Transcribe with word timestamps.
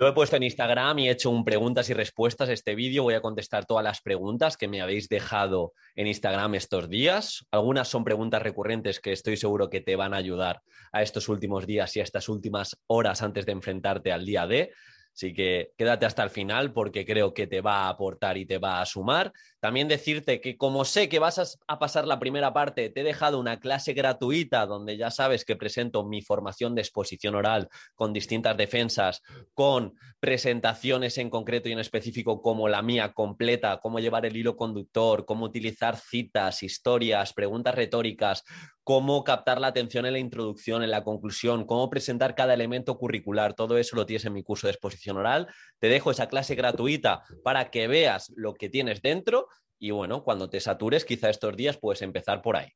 Lo 0.00 0.08
he 0.08 0.14
puesto 0.14 0.34
en 0.34 0.44
Instagram 0.44 0.98
y 0.98 1.08
he 1.08 1.10
hecho 1.10 1.28
un 1.28 1.44
preguntas 1.44 1.90
y 1.90 1.92
respuestas 1.92 2.48
este 2.48 2.74
vídeo. 2.74 3.02
Voy 3.02 3.12
a 3.12 3.20
contestar 3.20 3.66
todas 3.66 3.84
las 3.84 4.00
preguntas 4.00 4.56
que 4.56 4.66
me 4.66 4.80
habéis 4.80 5.10
dejado 5.10 5.74
en 5.94 6.06
Instagram 6.06 6.54
estos 6.54 6.88
días. 6.88 7.44
Algunas 7.50 7.88
son 7.88 8.02
preguntas 8.02 8.40
recurrentes 8.40 8.98
que 8.98 9.12
estoy 9.12 9.36
seguro 9.36 9.68
que 9.68 9.82
te 9.82 9.96
van 9.96 10.14
a 10.14 10.16
ayudar 10.16 10.62
a 10.90 11.02
estos 11.02 11.28
últimos 11.28 11.66
días 11.66 11.94
y 11.96 12.00
a 12.00 12.02
estas 12.02 12.30
últimas 12.30 12.78
horas 12.86 13.20
antes 13.20 13.44
de 13.44 13.52
enfrentarte 13.52 14.10
al 14.10 14.24
día 14.24 14.46
D. 14.46 14.72
Así 15.14 15.34
que 15.34 15.72
quédate 15.76 16.06
hasta 16.06 16.22
el 16.22 16.30
final 16.30 16.72
porque 16.72 17.04
creo 17.04 17.34
que 17.34 17.46
te 17.46 17.60
va 17.60 17.84
a 17.84 17.88
aportar 17.90 18.38
y 18.38 18.46
te 18.46 18.58
va 18.58 18.80
a 18.80 18.86
sumar. 18.86 19.32
También 19.58 19.88
decirte 19.88 20.40
que 20.40 20.56
como 20.56 20.84
sé 20.84 21.08
que 21.08 21.18
vas 21.18 21.58
a 21.66 21.78
pasar 21.78 22.06
la 22.06 22.18
primera 22.18 22.52
parte, 22.52 22.88
te 22.88 23.00
he 23.00 23.04
dejado 23.04 23.38
una 23.38 23.60
clase 23.60 23.92
gratuita 23.92 24.64
donde 24.66 24.96
ya 24.96 25.10
sabes 25.10 25.44
que 25.44 25.56
presento 25.56 26.06
mi 26.06 26.22
formación 26.22 26.74
de 26.74 26.82
exposición 26.82 27.34
oral 27.34 27.68
con 27.94 28.12
distintas 28.12 28.56
defensas, 28.56 29.22
con 29.52 29.94
presentaciones 30.20 31.18
en 31.18 31.28
concreto 31.28 31.68
y 31.68 31.72
en 31.72 31.80
específico 31.80 32.40
como 32.40 32.68
la 32.68 32.82
mía 32.82 33.12
completa, 33.12 33.78
cómo 33.82 33.98
llevar 33.98 34.24
el 34.26 34.36
hilo 34.36 34.56
conductor, 34.56 35.26
cómo 35.26 35.46
utilizar 35.46 35.96
citas, 35.96 36.62
historias, 36.62 37.32
preguntas 37.32 37.74
retóricas, 37.74 38.44
cómo 38.84 39.22
captar 39.24 39.60
la 39.60 39.68
atención 39.68 40.06
en 40.06 40.14
la 40.14 40.18
introducción, 40.18 40.82
en 40.82 40.90
la 40.90 41.04
conclusión, 41.04 41.64
cómo 41.64 41.90
presentar 41.90 42.34
cada 42.34 42.54
elemento 42.54 42.96
curricular. 42.98 43.54
Todo 43.54 43.78
eso 43.78 43.96
lo 43.96 44.06
tienes 44.06 44.24
en 44.24 44.32
mi 44.32 44.42
curso 44.42 44.66
de 44.66 44.72
exposición 44.72 44.99
oral. 45.08 45.48
Te 45.78 45.88
dejo 45.88 46.10
esa 46.10 46.28
clase 46.28 46.54
gratuita 46.54 47.22
para 47.42 47.70
que 47.70 47.88
veas 47.88 48.32
lo 48.36 48.54
que 48.54 48.68
tienes 48.68 49.02
dentro 49.02 49.48
y 49.82 49.92
bueno, 49.92 50.22
cuando 50.22 50.50
te 50.50 50.60
satures, 50.60 51.06
quizá 51.06 51.30
estos 51.30 51.56
días 51.56 51.78
puedes 51.78 52.02
empezar 52.02 52.42
por 52.42 52.56
ahí. 52.56 52.68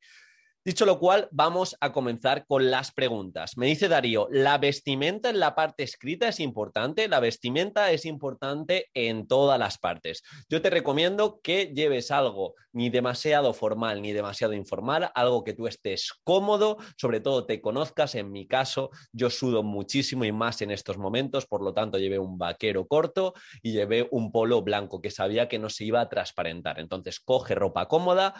Dicho 0.66 0.86
lo 0.86 0.98
cual, 0.98 1.28
vamos 1.30 1.76
a 1.80 1.92
comenzar 1.92 2.46
con 2.46 2.70
las 2.70 2.90
preguntas. 2.90 3.58
Me 3.58 3.66
dice 3.66 3.86
Darío, 3.86 4.28
¿la 4.30 4.56
vestimenta 4.56 5.28
en 5.28 5.38
la 5.38 5.54
parte 5.54 5.82
escrita 5.82 6.26
es 6.28 6.40
importante? 6.40 7.06
La 7.06 7.20
vestimenta 7.20 7.90
es 7.90 8.06
importante 8.06 8.88
en 8.94 9.26
todas 9.26 9.58
las 9.58 9.76
partes. 9.76 10.22
Yo 10.48 10.62
te 10.62 10.70
recomiendo 10.70 11.38
que 11.42 11.66
lleves 11.74 12.10
algo 12.10 12.54
ni 12.72 12.88
demasiado 12.88 13.52
formal 13.52 14.00
ni 14.00 14.12
demasiado 14.12 14.54
informal, 14.54 15.10
algo 15.14 15.44
que 15.44 15.52
tú 15.52 15.66
estés 15.66 16.14
cómodo, 16.24 16.78
sobre 16.96 17.20
todo 17.20 17.44
te 17.44 17.60
conozcas. 17.60 18.14
En 18.14 18.32
mi 18.32 18.46
caso, 18.46 18.88
yo 19.12 19.28
sudo 19.28 19.62
muchísimo 19.62 20.24
y 20.24 20.32
más 20.32 20.62
en 20.62 20.70
estos 20.70 20.96
momentos, 20.96 21.44
por 21.44 21.62
lo 21.62 21.74
tanto 21.74 21.98
llevé 21.98 22.18
un 22.18 22.38
vaquero 22.38 22.86
corto 22.86 23.34
y 23.60 23.72
llevé 23.72 24.08
un 24.10 24.32
polo 24.32 24.62
blanco 24.62 25.02
que 25.02 25.10
sabía 25.10 25.46
que 25.46 25.58
no 25.58 25.68
se 25.68 25.84
iba 25.84 26.00
a 26.00 26.08
transparentar. 26.08 26.80
Entonces, 26.80 27.20
coge 27.20 27.54
ropa 27.54 27.86
cómoda 27.86 28.32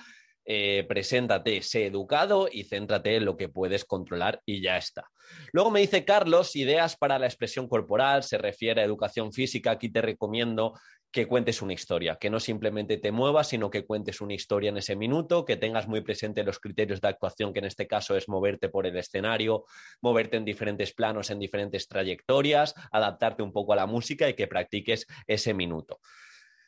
eh, 0.45 0.85
preséntate, 0.89 1.63
sé 1.63 1.87
educado 1.87 2.49
y 2.51 2.65
céntrate 2.65 3.17
en 3.17 3.25
lo 3.25 3.37
que 3.37 3.49
puedes 3.49 3.85
controlar 3.85 4.41
y 4.45 4.61
ya 4.61 4.77
está. 4.77 5.11
Luego 5.53 5.71
me 5.71 5.81
dice 5.81 6.05
Carlos, 6.05 6.55
ideas 6.57 6.97
para 6.97 7.19
la 7.19 7.27
expresión 7.27 7.69
corporal, 7.69 8.23
se 8.23 8.39
refiere 8.39 8.81
a 8.81 8.85
educación 8.85 9.33
física, 9.33 9.71
aquí 9.71 9.89
te 9.89 10.03
recomiendo 10.03 10.75
que 11.15 11.29
cuentes 11.29 11.63
una 11.63 11.73
historia, 11.73 12.17
que 12.17 12.29
no 12.29 12.41
simplemente 12.41 12.97
te 12.97 13.13
muevas, 13.13 13.47
sino 13.47 13.71
que 13.71 13.87
cuentes 13.87 14.21
una 14.21 14.35
historia 14.35 14.71
en 14.71 14.79
ese 14.79 14.97
minuto, 14.97 15.45
que 15.45 15.57
tengas 15.57 15.87
muy 15.87 16.01
presente 16.01 16.43
los 16.43 16.59
criterios 16.59 17.01
de 17.01 17.07
actuación, 17.07 17.53
que 17.53 17.61
en 17.61 17.67
este 17.67 17.87
caso 17.87 18.17
es 18.17 18.29
moverte 18.29 18.69
por 18.69 18.85
el 18.85 18.97
escenario, 18.97 19.65
moverte 20.03 20.37
en 20.39 20.45
diferentes 20.45 20.93
planos, 20.93 21.31
en 21.31 21.39
diferentes 21.39 21.87
trayectorias, 21.87 22.75
adaptarte 22.91 23.45
un 23.45 23.53
poco 23.53 23.73
a 23.73 23.77
la 23.77 23.87
música 23.87 24.29
y 24.29 24.35
que 24.35 24.49
practiques 24.49 25.07
ese 25.29 25.55
minuto. 25.55 26.01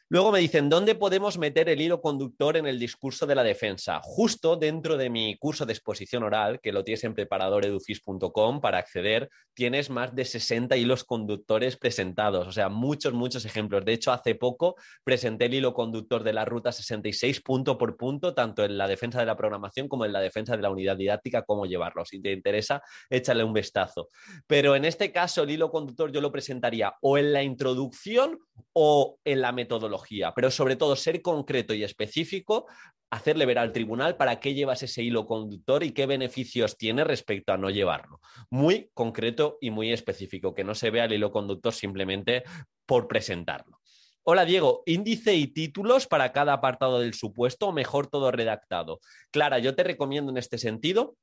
Luego 0.09 0.31
me 0.31 0.39
dicen, 0.39 0.69
¿dónde 0.69 0.95
podemos 0.95 1.37
meter 1.37 1.69
el 1.69 1.81
hilo 1.81 2.01
conductor 2.01 2.57
en 2.57 2.69
el 2.69 2.79
discurso 2.79 3.27
de 3.27 3.35
la 3.35 3.43
defensa? 3.43 4.01
Justo 4.05 4.55
dentro 4.55 4.97
de 4.97 5.11
mi 5.11 5.37
curso 5.37 5.67
de 5.67 5.73
exposición 5.73 6.23
oral, 6.23 6.61
que 6.61 6.71
lo 6.71 6.85
tienes 6.85 7.03
en 7.03 7.13
preparadoredufis.com 7.13 8.61
para 8.61 8.79
acceder, 8.79 9.29
tienes 9.53 9.91
más 9.91 10.15
de 10.15 10.25
60 10.25 10.77
hilos 10.77 11.03
conductores 11.03 11.77
presentados, 11.77 12.47
o 12.47 12.53
sea, 12.53 12.69
muchos, 12.69 13.15
muchos 13.15 13.45
ejemplos. 13.47 13.85
De 13.85 13.95
hecho, 13.95 14.13
hace 14.13 14.37
poco 14.37 14.77
presenté 15.03 15.47
el 15.47 15.55
hilo 15.55 15.75
conductor 15.75 16.23
de 16.23 16.35
la 16.35 16.45
ruta 16.45 16.71
66 16.71 17.41
punto 17.41 17.77
por 17.77 17.97
punto, 17.97 18.33
tanto 18.33 18.63
en 18.63 18.79
la 18.79 18.87
defensa 18.87 19.19
de 19.19 19.27
la 19.27 19.37
programación 19.37 19.89
como 19.89 20.05
en 20.05 20.13
la 20.13 20.21
defensa 20.21 20.57
de 20.57 20.63
la 20.63 20.71
unidad 20.71 20.97
didáctica, 20.97 21.43
cómo 21.43 21.67
llevarlo. 21.67 22.05
Si 22.05 22.23
te 22.23 22.31
interesa, 22.31 22.81
échale 23.11 23.43
un 23.43 23.53
vistazo. 23.53 24.07
Pero 24.47 24.77
en 24.77 24.85
este 24.85 25.11
caso, 25.11 25.43
el 25.43 25.51
hilo 25.51 25.73
conductor 25.73 26.13
yo 26.13 26.21
lo 26.21 26.31
presentaría 26.31 26.95
o 27.01 27.19
en 27.19 27.33
la 27.33 27.43
introducción 27.43 28.39
o 28.73 29.19
en 29.25 29.41
la 29.41 29.53
metodología, 29.53 29.96
pero 30.35 30.51
sobre 30.51 30.77
todo 30.77 30.97
ser 30.97 31.23
concreto 31.23 31.75
y 31.75 31.85
específico, 31.85 32.67
hacerle 33.11 33.47
ver 33.47 33.59
al 33.59 33.73
tribunal 33.73 34.17
para 34.17 34.41
qué 34.41 34.55
llevas 34.55 34.83
ese 34.83 35.03
hilo 35.03 35.27
conductor 35.27 35.83
y 35.83 35.93
qué 35.93 36.07
beneficios 36.07 36.77
tiene 36.77 37.05
respecto 37.05 37.53
a 37.53 37.59
no 37.59 37.71
llevarlo. 37.71 38.21
Muy 38.51 38.91
concreto 38.95 39.59
y 39.61 39.71
muy 39.71 39.93
específico, 39.93 40.55
que 40.55 40.65
no 40.65 40.75
se 40.75 40.91
vea 40.91 41.05
el 41.05 41.13
hilo 41.13 41.31
conductor 41.31 41.73
simplemente 41.73 42.45
por 42.85 43.09
presentarlo. 43.09 43.81
Hola 44.23 44.45
Diego, 44.45 44.83
índice 44.87 45.35
y 45.35 45.47
títulos 45.47 46.09
para 46.09 46.33
cada 46.33 46.55
apartado 46.55 46.99
del 46.99 47.15
supuesto 47.15 47.69
o 47.69 47.73
mejor 47.73 48.09
todo 48.09 48.33
redactado. 48.33 48.99
Clara, 49.31 49.61
yo 49.61 49.77
te 49.77 49.85
recomiendo 49.85 50.33
en 50.33 50.37
este 50.37 50.59
sentido 50.59 51.15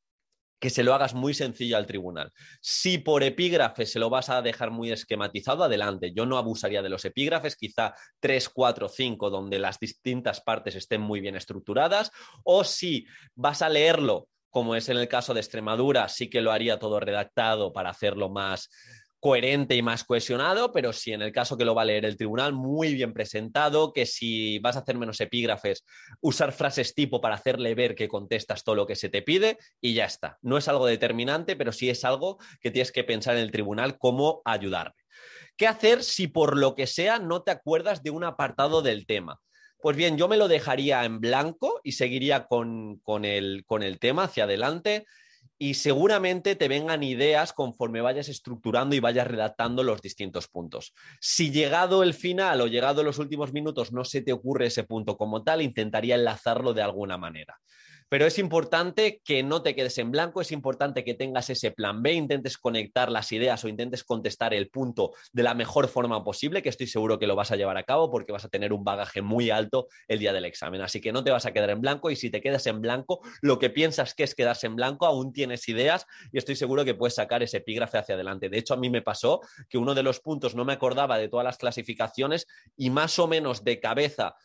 que 0.63 0.69
se 0.69 0.81
lo 0.81 0.93
hagas 0.93 1.13
muy 1.13 1.33
sencillo 1.33 1.75
al 1.75 1.85
tribunal. 1.85 2.31
Si 2.61 2.97
por 2.97 3.21
epígrafe 3.21 3.85
se 3.85 3.99
lo 3.99 4.09
vas 4.09 4.29
a 4.29 4.41
dejar 4.41 4.71
muy 4.71 4.93
esquematizado, 4.93 5.65
adelante. 5.65 6.13
Yo 6.15 6.25
no 6.25 6.37
abusaría 6.37 6.81
de 6.81 6.87
los 6.87 7.03
epígrafes, 7.03 7.57
quizá 7.57 7.93
3, 8.21 8.47
4, 8.47 8.87
5, 8.87 9.29
donde 9.29 9.59
las 9.59 9.77
distintas 9.77 10.39
partes 10.39 10.75
estén 10.75 11.01
muy 11.01 11.19
bien 11.19 11.35
estructuradas, 11.35 12.11
o 12.45 12.63
si 12.63 13.05
vas 13.35 13.61
a 13.61 13.67
leerlo, 13.67 14.29
como 14.49 14.77
es 14.77 14.87
en 14.87 14.95
el 14.95 15.09
caso 15.09 15.33
de 15.33 15.41
Extremadura, 15.41 16.07
sí 16.07 16.29
que 16.29 16.39
lo 16.39 16.53
haría 16.53 16.79
todo 16.79 17.01
redactado 17.01 17.73
para 17.73 17.89
hacerlo 17.89 18.29
más 18.29 18.69
coherente 19.23 19.73
y 19.73 19.81
más 19.81 20.03
cohesionado, 20.03 20.73
pero 20.73 20.91
si 20.91 21.13
en 21.13 21.21
el 21.21 21.31
caso 21.31 21.57
que 21.57 21.63
lo 21.63 21.73
va 21.73 21.83
a 21.83 21.85
leer 21.85 22.03
el 22.03 22.17
tribunal, 22.17 22.51
muy 22.51 22.93
bien 22.93 23.13
presentado, 23.13 23.93
que 23.93 24.05
si 24.05 24.59
vas 24.59 24.75
a 24.75 24.79
hacer 24.79 24.97
menos 24.97 25.21
epígrafes, 25.21 25.85
usar 26.19 26.51
frases 26.51 26.93
tipo 26.93 27.21
para 27.21 27.35
hacerle 27.35 27.73
ver 27.73 27.95
que 27.95 28.09
contestas 28.09 28.65
todo 28.65 28.75
lo 28.75 28.85
que 28.85 28.97
se 28.97 29.07
te 29.07 29.21
pide 29.21 29.57
y 29.79 29.93
ya 29.93 30.03
está. 30.03 30.39
No 30.41 30.57
es 30.57 30.67
algo 30.67 30.87
determinante, 30.87 31.55
pero 31.55 31.71
sí 31.71 31.89
es 31.89 32.03
algo 32.03 32.37
que 32.59 32.69
tienes 32.69 32.91
que 32.91 33.05
pensar 33.05 33.37
en 33.37 33.43
el 33.43 33.51
tribunal 33.51 33.97
cómo 33.97 34.41
ayudarle. 34.43 35.01
¿Qué 35.55 35.67
hacer 35.67 36.03
si 36.03 36.27
por 36.27 36.57
lo 36.57 36.75
que 36.75 36.85
sea 36.85 37.17
no 37.17 37.43
te 37.43 37.51
acuerdas 37.51 38.03
de 38.03 38.09
un 38.09 38.25
apartado 38.25 38.81
del 38.81 39.05
tema? 39.05 39.39
Pues 39.79 39.95
bien, 39.95 40.17
yo 40.17 40.27
me 40.27 40.35
lo 40.35 40.49
dejaría 40.49 41.05
en 41.05 41.21
blanco 41.21 41.79
y 41.81 41.93
seguiría 41.93 42.47
con, 42.47 42.97
con, 42.97 43.23
el, 43.23 43.63
con 43.65 43.83
el 43.83 43.99
tema 43.99 44.25
hacia 44.25 44.43
adelante 44.43 45.05
y 45.63 45.75
seguramente 45.75 46.57
te 46.57 46.67
vengan 46.67 47.03
ideas 47.03 47.53
conforme 47.53 48.01
vayas 48.01 48.27
estructurando 48.27 48.97
y 48.97 48.99
vayas 48.99 49.25
redactando 49.25 49.81
los 49.81 50.01
distintos 50.01 50.49
puntos. 50.49 50.93
Si 51.21 51.51
llegado 51.51 52.03
el 52.03 52.13
final 52.13 52.59
o 52.59 52.67
llegado 52.67 53.01
los 53.01 53.17
últimos 53.17 53.53
minutos 53.53 53.93
no 53.93 54.03
se 54.03 54.21
te 54.21 54.33
ocurre 54.33 54.65
ese 54.65 54.83
punto 54.83 55.15
como 55.15 55.41
tal, 55.41 55.61
intentaría 55.61 56.15
enlazarlo 56.15 56.73
de 56.73 56.81
alguna 56.81 57.17
manera. 57.17 57.61
Pero 58.13 58.27
es 58.27 58.37
importante 58.37 59.23
que 59.25 59.41
no 59.41 59.63
te 59.63 59.73
quedes 59.73 59.97
en 59.97 60.11
blanco, 60.11 60.39
es 60.39 60.51
importante 60.51 61.03
que 61.03 61.15
tengas 61.15 61.49
ese 61.49 61.71
plan 61.71 62.03
B, 62.03 62.13
intentes 62.13 62.59
conectar 62.59 63.11
las 63.11 63.31
ideas 63.31 63.63
o 63.63 63.67
intentes 63.67 64.03
contestar 64.03 64.53
el 64.53 64.69
punto 64.69 65.13
de 65.31 65.41
la 65.41 65.55
mejor 65.55 65.87
forma 65.87 66.23
posible, 66.23 66.61
que 66.61 66.69
estoy 66.69 66.85
seguro 66.85 67.17
que 67.17 67.25
lo 67.25 67.35
vas 67.35 67.51
a 67.51 67.55
llevar 67.55 67.75
a 67.75 67.81
cabo 67.81 68.11
porque 68.11 68.31
vas 68.31 68.45
a 68.45 68.49
tener 68.49 68.71
un 68.71 68.83
bagaje 68.83 69.23
muy 69.23 69.49
alto 69.49 69.87
el 70.07 70.19
día 70.19 70.31
del 70.31 70.45
examen. 70.45 70.81
Así 70.81 71.01
que 71.01 71.11
no 71.11 71.23
te 71.23 71.31
vas 71.31 71.47
a 71.47 71.53
quedar 71.53 71.71
en 71.71 71.81
blanco 71.81 72.11
y 72.11 72.15
si 72.15 72.29
te 72.29 72.39
quedas 72.39 72.67
en 72.67 72.81
blanco, 72.81 73.21
lo 73.41 73.57
que 73.57 73.71
piensas 73.71 74.13
que 74.13 74.25
es 74.25 74.35
quedarse 74.35 74.67
en 74.67 74.75
blanco, 74.75 75.07
aún 75.07 75.33
tienes 75.33 75.67
ideas 75.67 76.05
y 76.31 76.37
estoy 76.37 76.55
seguro 76.55 76.85
que 76.85 76.93
puedes 76.93 77.15
sacar 77.15 77.41
ese 77.41 77.57
epígrafe 77.57 77.97
hacia 77.97 78.13
adelante. 78.13 78.47
De 78.47 78.59
hecho, 78.59 78.75
a 78.75 78.77
mí 78.77 78.91
me 78.91 79.01
pasó 79.01 79.41
que 79.67 79.79
uno 79.79 79.95
de 79.95 80.03
los 80.03 80.19
puntos 80.19 80.53
no 80.53 80.65
me 80.65 80.73
acordaba 80.73 81.17
de 81.17 81.29
todas 81.29 81.45
las 81.45 81.57
clasificaciones 81.57 82.45
y 82.77 82.91
más 82.91 83.17
o 83.17 83.27
menos 83.27 83.63
de 83.63 83.79
cabeza 83.79 84.35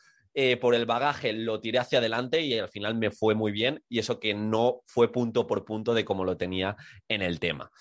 eh, 0.40 0.56
por 0.56 0.76
el 0.76 0.86
bagaje 0.86 1.32
lo 1.32 1.60
tiré 1.60 1.80
hacia 1.80 1.98
adelante 1.98 2.42
y 2.42 2.56
al 2.56 2.68
final 2.68 2.94
me 2.94 3.10
fue 3.10 3.34
muy 3.34 3.50
bien 3.50 3.82
y 3.88 3.98
eso 3.98 4.20
que 4.20 4.34
no 4.34 4.82
fue 4.86 5.10
punto 5.10 5.48
por 5.48 5.64
punto 5.64 5.94
de 5.94 6.04
como 6.04 6.24
lo 6.24 6.36
tenía 6.36 6.76
en 7.08 7.22
el 7.22 7.40
tema. 7.40 7.72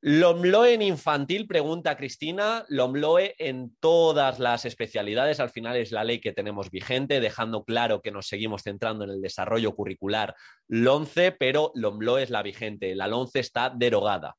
Lomloe 0.00 0.72
en 0.72 0.80
infantil, 0.80 1.46
pregunta 1.46 1.98
Cristina. 1.98 2.64
Lomloe 2.70 3.34
en 3.38 3.76
todas 3.80 4.38
las 4.38 4.64
especialidades, 4.64 5.40
al 5.40 5.50
final 5.50 5.76
es 5.76 5.92
la 5.92 6.02
ley 6.02 6.22
que 6.22 6.32
tenemos 6.32 6.70
vigente, 6.70 7.20
dejando 7.20 7.64
claro 7.64 8.00
que 8.00 8.12
nos 8.12 8.28
seguimos 8.28 8.62
centrando 8.62 9.04
en 9.04 9.10
el 9.10 9.20
desarrollo 9.20 9.74
curricular 9.74 10.34
LONCE, 10.68 11.32
pero 11.32 11.70
Lomloe 11.74 12.22
es 12.22 12.30
la 12.30 12.42
vigente, 12.42 12.94
la 12.94 13.08
LONCE 13.08 13.40
está 13.40 13.68
derogada. 13.68 14.36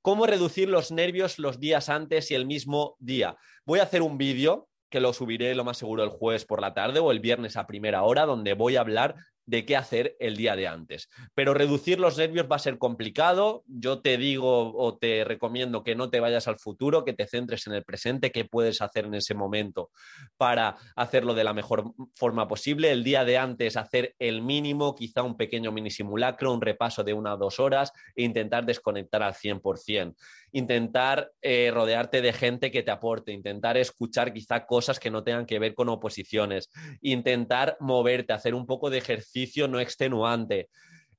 ¿Cómo 0.00 0.24
reducir 0.24 0.70
los 0.70 0.90
nervios 0.90 1.38
los 1.38 1.60
días 1.60 1.90
antes 1.90 2.30
y 2.30 2.34
el 2.34 2.46
mismo 2.46 2.96
día? 3.00 3.36
Voy 3.66 3.80
a 3.80 3.82
hacer 3.82 4.00
un 4.00 4.16
vídeo 4.16 4.70
que 4.92 5.00
lo 5.00 5.12
subiré 5.12 5.54
lo 5.56 5.64
más 5.64 5.78
seguro 5.78 6.04
el 6.04 6.10
jueves 6.10 6.44
por 6.44 6.60
la 6.60 6.74
tarde 6.74 7.00
o 7.00 7.10
el 7.10 7.18
viernes 7.18 7.56
a 7.56 7.66
primera 7.66 8.02
hora, 8.02 8.26
donde 8.26 8.52
voy 8.52 8.76
a 8.76 8.80
hablar 8.80 9.16
de 9.46 9.64
qué 9.64 9.76
hacer 9.76 10.16
el 10.20 10.36
día 10.36 10.54
de 10.54 10.68
antes. 10.68 11.08
Pero 11.34 11.54
reducir 11.54 11.98
los 11.98 12.16
nervios 12.16 12.46
va 12.50 12.56
a 12.56 12.60
ser 12.60 12.78
complicado. 12.78 13.64
Yo 13.66 14.00
te 14.00 14.16
digo 14.16 14.72
o 14.76 14.98
te 14.98 15.24
recomiendo 15.24 15.82
que 15.82 15.96
no 15.96 16.10
te 16.10 16.20
vayas 16.20 16.46
al 16.46 16.58
futuro, 16.58 17.04
que 17.04 17.12
te 17.12 17.26
centres 17.26 17.66
en 17.66 17.72
el 17.72 17.84
presente, 17.84 18.30
qué 18.30 18.44
puedes 18.44 18.80
hacer 18.82 19.06
en 19.06 19.14
ese 19.14 19.34
momento 19.34 19.90
para 20.36 20.76
hacerlo 20.94 21.34
de 21.34 21.44
la 21.44 21.54
mejor 21.54 21.92
forma 22.14 22.46
posible. 22.46 22.92
El 22.92 23.02
día 23.02 23.24
de 23.24 23.38
antes 23.38 23.76
hacer 23.76 24.14
el 24.18 24.42
mínimo, 24.42 24.94
quizá 24.94 25.22
un 25.22 25.36
pequeño 25.36 25.72
mini 25.72 25.90
simulacro, 25.90 26.52
un 26.52 26.60
repaso 26.60 27.02
de 27.02 27.14
una 27.14 27.34
o 27.34 27.38
dos 27.38 27.58
horas 27.58 27.92
e 28.14 28.22
intentar 28.22 28.64
desconectar 28.64 29.22
al 29.22 29.34
100%. 29.34 30.14
Intentar 30.52 31.32
eh, 31.40 31.70
rodearte 31.72 32.22
de 32.22 32.32
gente 32.32 32.70
que 32.70 32.82
te 32.82 32.90
aporte, 32.90 33.32
intentar 33.32 33.76
escuchar 33.76 34.32
quizá 34.32 34.66
cosas 34.66 35.00
que 35.00 35.10
no 35.10 35.24
tengan 35.24 35.46
que 35.46 35.58
ver 35.58 35.74
con 35.74 35.88
oposiciones, 35.88 36.70
intentar 37.00 37.76
moverte, 37.80 38.32
hacer 38.32 38.54
un 38.54 38.66
poco 38.66 38.90
de 38.90 38.98
ejercicio 38.98 39.66
no 39.66 39.80
extenuante, 39.80 40.68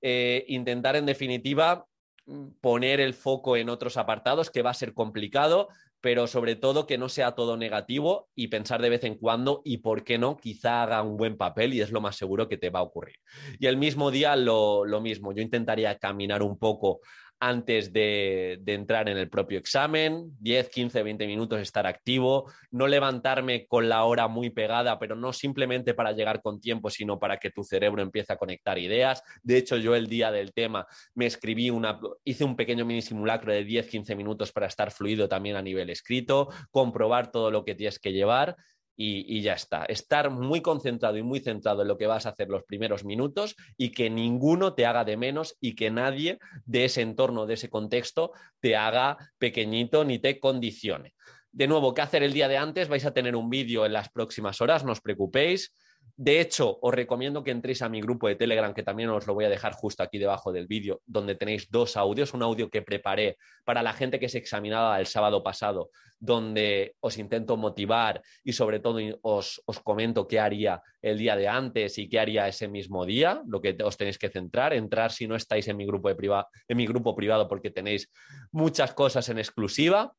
eh, 0.02 0.46
intentar 0.48 0.96
en 0.96 1.06
definitiva 1.06 1.86
poner 2.62 3.02
el 3.02 3.14
foco 3.14 3.58
en 3.58 3.70
otros 3.70 3.98
apartados 3.98 4.50
que 4.50 4.62
va 4.62 4.70
a 4.70 4.76
ser 4.76 4.94
complicado, 4.94 5.68
pero 6.00 6.28
sobre 6.28 6.56
todo 6.56 6.86
que 6.86 6.98
no 6.98 7.10
sea 7.10 7.34
todo 7.34 7.58
negativo 7.58 8.30
y 8.36 8.48
pensar 8.48 8.82
de 8.82 8.90
vez 8.90 9.04
en 9.04 9.16
cuando 9.16 9.62
y 9.66 9.78
por 9.78 10.04
qué 10.04 10.18
no, 10.18 10.38
quizá 10.38 10.84
haga 10.84 11.02
un 11.02 11.18
buen 11.18 11.38
papel 11.38 11.74
y 11.74 11.82
es 11.82 11.92
lo 11.92 12.02
más 12.02 12.16
seguro 12.16 12.48
que 12.48 12.58
te 12.58 12.70
va 12.70 12.80
a 12.80 12.84
ocurrir. 12.84 13.16
Y 13.60 13.68
el 13.68 13.78
mismo 13.78 14.12
día 14.12 14.36
lo 14.36 15.02
mismo, 15.02 15.34
yo 15.34 15.42
intentaría 15.42 15.98
caminar 15.98 16.44
un 16.44 16.58
poco 16.58 17.02
antes 17.44 17.92
de, 17.92 18.62
entrar 18.66 19.10
en 19.10 19.18
el 19.18 19.30
propio 19.30 19.60
examen, 19.60 20.32
10, 20.40 20.70
15, 20.70 21.04
20 21.04 21.28
minutos 21.28 21.60
estar 21.60 21.86
activo, 21.86 22.50
no 22.72 22.88
levantarme 22.88 23.68
con 23.68 23.90
la 23.90 24.06
hora 24.06 24.30
muy 24.30 24.50
pegada, 24.50 24.98
pero 24.98 25.18
no 25.18 25.34
simplemente 25.34 25.94
para 25.94 26.14
llegar 26.14 26.42
con 26.42 26.62
tiempo, 26.62 26.90
sino 26.90 27.20
para 27.20 27.40
que 27.40 27.50
tu 27.50 27.66
cerebro 27.66 28.02
empiece 28.02 28.32
a 28.32 28.38
conectar 28.38 28.80
ideas. 28.80 29.24
De 29.44 29.58
hecho, 29.58 29.76
yo 29.76 29.94
el 29.94 30.08
día 30.08 30.32
del 30.32 30.54
tema 30.54 30.88
me 31.16 31.26
escribí 31.26 31.70
una, 31.70 32.00
hice 32.24 32.46
un 32.46 32.56
pequeño 32.56 32.86
mini 32.86 33.02
simulacro 33.02 33.52
de 33.52 33.66
10, 33.66 33.88
15 33.88 34.16
minutos 34.16 34.54
para 34.54 34.68
estar 34.68 34.92
fluido 34.92 35.28
también 35.28 35.58
a 35.58 35.62
nivel 35.62 35.90
escrito, 35.90 36.48
comprobar 36.72 37.30
todo 37.30 37.52
lo 37.52 37.66
que 37.66 37.76
tienes 37.76 38.00
que 38.00 38.14
llevar 38.14 38.56
y, 38.96 39.42
ya 39.42 39.54
está. 39.54 39.86
Estar 39.86 40.30
muy 40.30 40.62
concentrado 40.62 41.18
y 41.18 41.24
muy 41.24 41.40
centrado 41.40 41.82
en 41.82 41.88
lo 41.88 41.98
que 41.98 42.08
vas 42.08 42.26
a 42.26 42.30
hacer 42.30 42.50
los 42.50 42.64
primeros 42.64 43.04
minutos 43.06 43.56
y 43.78 43.90
que 43.90 44.10
ninguno 44.10 44.74
te 44.74 44.86
haga 44.86 45.04
de 45.04 45.18
menos 45.18 45.58
y 45.60 45.76
que 45.76 45.90
nadie 45.90 46.40
de 46.66 46.86
ese 46.86 47.02
entorno, 47.02 47.46
de 47.46 47.56
ese 47.56 47.70
contexto, 47.70 48.32
te 48.60 48.76
haga 48.76 49.18
pequeñito 49.38 50.06
ni 50.06 50.20
te 50.20 50.40
condicione. 50.40 51.14
De 51.52 51.68
nuevo, 51.68 51.94
¿qué 51.94 52.02
hacer 52.02 52.24
el 52.24 52.34
día 52.34 52.48
de 52.48 52.58
antes? 52.58 52.88
Vais 52.88 53.06
a 53.06 53.14
tener 53.14 53.36
un 53.36 53.50
vídeo 53.50 53.86
en 53.86 53.94
las 53.94 54.10
próximas 54.10 54.62
horas, 54.62 54.84
no 54.84 54.92
os 54.92 55.02
preocupéis. 55.02 55.74
De 56.16 56.40
hecho, 56.40 56.78
os 56.82 56.94
recomiendo 56.94 57.44
que 57.44 57.50
entréis 57.50 57.82
a 57.82 57.90
mi 57.90 58.00
grupo 58.00 58.28
de 58.28 58.36
Telegram, 58.36 58.72
que 58.74 58.84
también 58.84 59.10
os 59.10 59.26
lo 59.26 59.34
voy 59.34 59.46
a 59.46 59.50
dejar 59.50 59.74
justo 59.74 60.04
aquí 60.04 60.20
debajo 60.20 60.52
del 60.52 60.68
vídeo, 60.68 61.02
donde 61.08 61.34
tenéis 61.34 61.72
dos 61.72 61.98
audios. 61.98 62.36
Un 62.36 62.44
audio 62.44 62.70
que 62.70 62.84
preparé 62.84 63.38
para 63.66 63.82
la 63.82 63.94
gente 63.94 64.20
que 64.20 64.30
se 64.30 64.38
examinaba 64.38 65.00
el 65.00 65.08
sábado 65.08 65.42
pasado, 65.42 65.90
donde 66.20 66.96
os 67.00 67.18
intento 67.18 67.58
motivar 67.58 68.22
y 68.44 68.54
sobre 68.54 68.80
todo 68.80 69.00
os, 69.24 69.62
comento 69.84 70.28
qué 70.28 70.40
haría 70.40 70.84
el 71.02 71.18
día 71.18 71.36
de 71.36 71.48
antes 71.48 71.98
y 71.98 72.08
qué 72.08 72.20
haría 72.20 72.48
ese 72.48 72.68
mismo 72.68 73.06
día, 73.06 73.42
lo 73.48 73.60
que 73.60 73.76
os 73.84 73.98
tenéis 73.98 74.20
que 74.20 74.30
centrar, 74.30 74.74
entrar 74.74 75.12
si 75.12 75.28
no 75.28 75.36
estáis 75.36 75.68
en 75.68 75.78
mi 75.78 75.86
grupo, 75.88 76.14
de 76.14 76.44
en 76.68 76.78
mi 76.78 76.86
grupo 76.86 77.16
privado 77.16 77.48
porque 77.48 77.72
tenéis 77.72 78.10
muchas 78.52 78.94
cosas 78.94 79.28
en 79.30 79.40
exclusiva. 79.40 80.14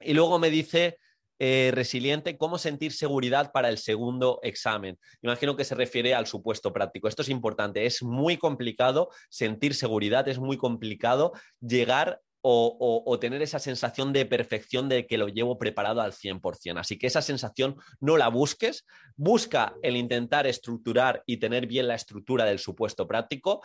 Y 0.00 0.14
luego 0.14 0.38
me 0.38 0.48
dice 0.48 0.98
eh, 1.38 1.70
resiliente, 1.72 2.36
cómo 2.36 2.58
sentir 2.58 2.92
seguridad 2.92 3.52
para 3.52 3.68
el 3.68 3.78
segundo 3.78 4.40
examen. 4.42 4.98
Imagino 5.22 5.56
que 5.56 5.64
se 5.64 5.74
refiere 5.74 6.14
al 6.14 6.26
supuesto 6.26 6.72
práctico. 6.72 7.08
Esto 7.08 7.22
es 7.22 7.28
importante, 7.28 7.86
es 7.86 8.02
muy 8.02 8.36
complicado 8.36 9.10
sentir 9.28 9.74
seguridad, 9.74 10.26
es 10.28 10.38
muy 10.38 10.56
complicado 10.56 11.32
llegar 11.60 12.20
o, 12.40 13.18
tener 13.20 13.42
esa 13.42 13.58
sensación 13.58 14.12
de 14.12 14.24
perfección 14.24 14.88
de 14.88 15.06
que 15.06 15.18
lo 15.18 15.28
llevo 15.28 15.58
preparado 15.58 16.00
al 16.00 16.12
100%. 16.12 16.78
Así 16.78 16.98
que 16.98 17.06
esa 17.06 17.20
sensación 17.20 17.76
no 18.00 18.16
la 18.16 18.28
busques, 18.28 18.86
busca 19.16 19.74
el 19.82 19.96
intentar 19.96 20.46
estructurar 20.46 21.22
y 21.26 21.38
tener 21.38 21.66
bien 21.66 21.88
la 21.88 21.94
estructura 21.94 22.44
del 22.44 22.58
supuesto 22.58 23.06
práctico 23.06 23.60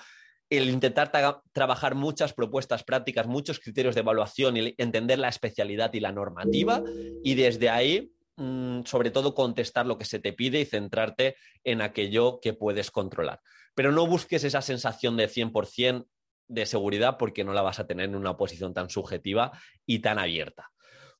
el 0.50 0.69
intentar 0.69 1.12
trabajar 1.51 1.95
muchas 1.95 2.34
propuestas 2.34 2.84
prácticas, 2.84 3.28
muchos 3.28 3.60
criterios 3.60 3.95
de 3.95 4.01
evaluación 4.01 4.57
y 4.57 4.75
entender 4.78 5.19
la 5.19 5.30
especialidad 5.30 5.94
y 5.94 6.00
la 6.00 6.12
normativa 6.12 6.84
y 7.24 7.36
desde 7.36 7.69
ahí, 7.69 8.12
mm, 8.36 8.81
sobre 8.86 9.12
todo, 9.12 9.34
contestar 9.34 9.86
lo 9.86 9.98
que 9.98 10.06
se 10.06 10.19
te 10.19 10.34
pide 10.34 10.60
y 10.60 10.66
centrarte 10.66 11.36
en 11.63 11.81
aquello 11.81 12.40
que 12.42 12.54
puedes 12.54 12.92
controlar. 12.92 13.40
Pero 13.74 13.92
no 13.92 14.06
busques 14.06 14.44
esa 14.44 14.62
sensación 14.62 15.18
de 15.18 15.28
100% 15.28 16.07
de 16.48 16.66
seguridad 16.66 17.18
porque 17.18 17.44
no 17.44 17.54
la 17.54 17.62
vas 17.62 17.80
a 17.80 17.88
tener 17.88 18.10
en 18.10 18.16
una 18.16 18.38
posición 18.38 18.74
tan 18.74 18.90
subjetiva 18.90 19.51
y 19.86 20.00
tan 20.00 20.19
abierta. 20.19 20.69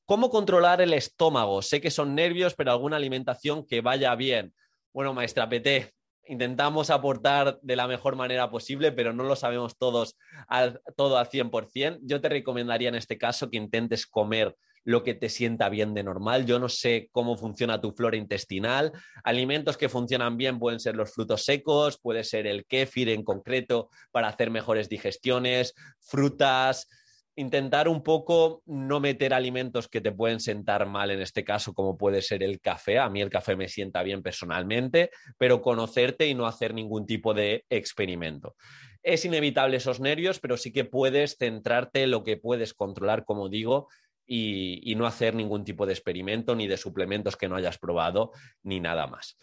¿Cómo 0.06 0.28
controlar 0.28 0.82
el 0.82 0.92
estómago? 0.92 1.62
Sé 1.62 1.80
que 1.80 1.90
son 1.90 2.14
nervios, 2.14 2.54
pero 2.54 2.70
alguna 2.70 2.96
alimentación 2.96 3.66
que 3.66 3.80
vaya 3.80 4.14
bien. 4.14 4.52
Bueno, 4.92 5.14
maestra 5.14 5.48
PT, 5.48 5.92
intentamos 6.26 6.90
aportar 6.90 7.58
de 7.62 7.76
la 7.76 7.86
mejor 7.86 8.16
manera 8.16 8.50
posible, 8.50 8.92
pero 8.92 9.12
no 9.12 9.24
lo 9.24 9.36
sabemos 9.36 9.76
todos 9.78 10.16
al, 10.48 10.80
todo 10.96 11.18
al 11.18 11.28
100%. 11.28 12.00
Yo 12.02 12.20
te 12.20 12.28
recomendaría 12.28 12.88
en 12.88 12.94
este 12.94 13.18
caso 13.18 13.50
que 13.50 13.56
intentes 13.56 14.06
comer 14.06 14.56
lo 14.84 15.02
que 15.02 15.14
te 15.14 15.28
sienta 15.28 15.68
bien 15.68 15.94
de 15.94 16.02
normal. 16.02 16.44
Yo 16.44 16.58
no 16.58 16.68
sé 16.68 17.08
cómo 17.10 17.36
funciona 17.36 17.80
tu 17.80 17.92
flora 17.92 18.16
intestinal. 18.16 18.92
Alimentos 19.24 19.76
que 19.76 19.88
funcionan 19.88 20.36
bien 20.36 20.58
pueden 20.58 20.78
ser 20.78 20.94
los 20.94 21.12
frutos 21.12 21.44
secos, 21.44 21.98
puede 21.98 22.22
ser 22.22 22.46
el 22.46 22.66
kéfir 22.66 23.08
en 23.08 23.24
concreto 23.24 23.88
para 24.12 24.28
hacer 24.28 24.50
mejores 24.50 24.88
digestiones, 24.88 25.74
frutas, 26.00 26.88
intentar 27.36 27.88
un 27.88 28.02
poco 28.02 28.62
no 28.66 29.00
meter 29.00 29.34
alimentos 29.34 29.88
que 29.88 30.00
te 30.00 30.12
pueden 30.12 30.40
sentar 30.40 30.86
mal 30.86 31.10
en 31.10 31.20
este 31.20 31.44
caso, 31.44 31.74
como 31.74 31.96
puede 31.96 32.22
ser 32.22 32.42
el 32.42 32.60
café. 32.60 32.98
A 32.98 33.08
mí 33.08 33.20
el 33.20 33.30
café 33.30 33.56
me 33.56 33.68
sienta 33.68 34.02
bien 34.02 34.22
personalmente, 34.22 35.10
pero 35.38 35.60
conocerte 35.60 36.26
y 36.26 36.34
no 36.34 36.46
hacer 36.46 36.74
ningún 36.74 37.06
tipo 37.06 37.34
de 37.34 37.64
experimento. 37.68 38.54
Es 39.02 39.24
inevitable 39.24 39.76
esos 39.76 40.00
nervios, 40.00 40.40
pero 40.40 40.56
sí 40.56 40.72
que 40.72 40.84
puedes 40.84 41.36
centrarte 41.36 42.04
en 42.04 42.10
lo 42.10 42.22
que 42.22 42.36
puedes 42.36 42.72
controlar, 42.72 43.24
como 43.24 43.48
digo, 43.48 43.88
y, 44.26 44.80
y 44.90 44.94
no 44.94 45.06
hacer 45.06 45.34
ningún 45.34 45.64
tipo 45.64 45.84
de 45.84 45.92
experimento 45.92 46.54
ni 46.54 46.66
de 46.66 46.78
suplementos 46.78 47.36
que 47.36 47.48
no 47.48 47.56
hayas 47.56 47.78
probado, 47.78 48.30
ni 48.62 48.80
nada 48.80 49.06
más. 49.06 49.36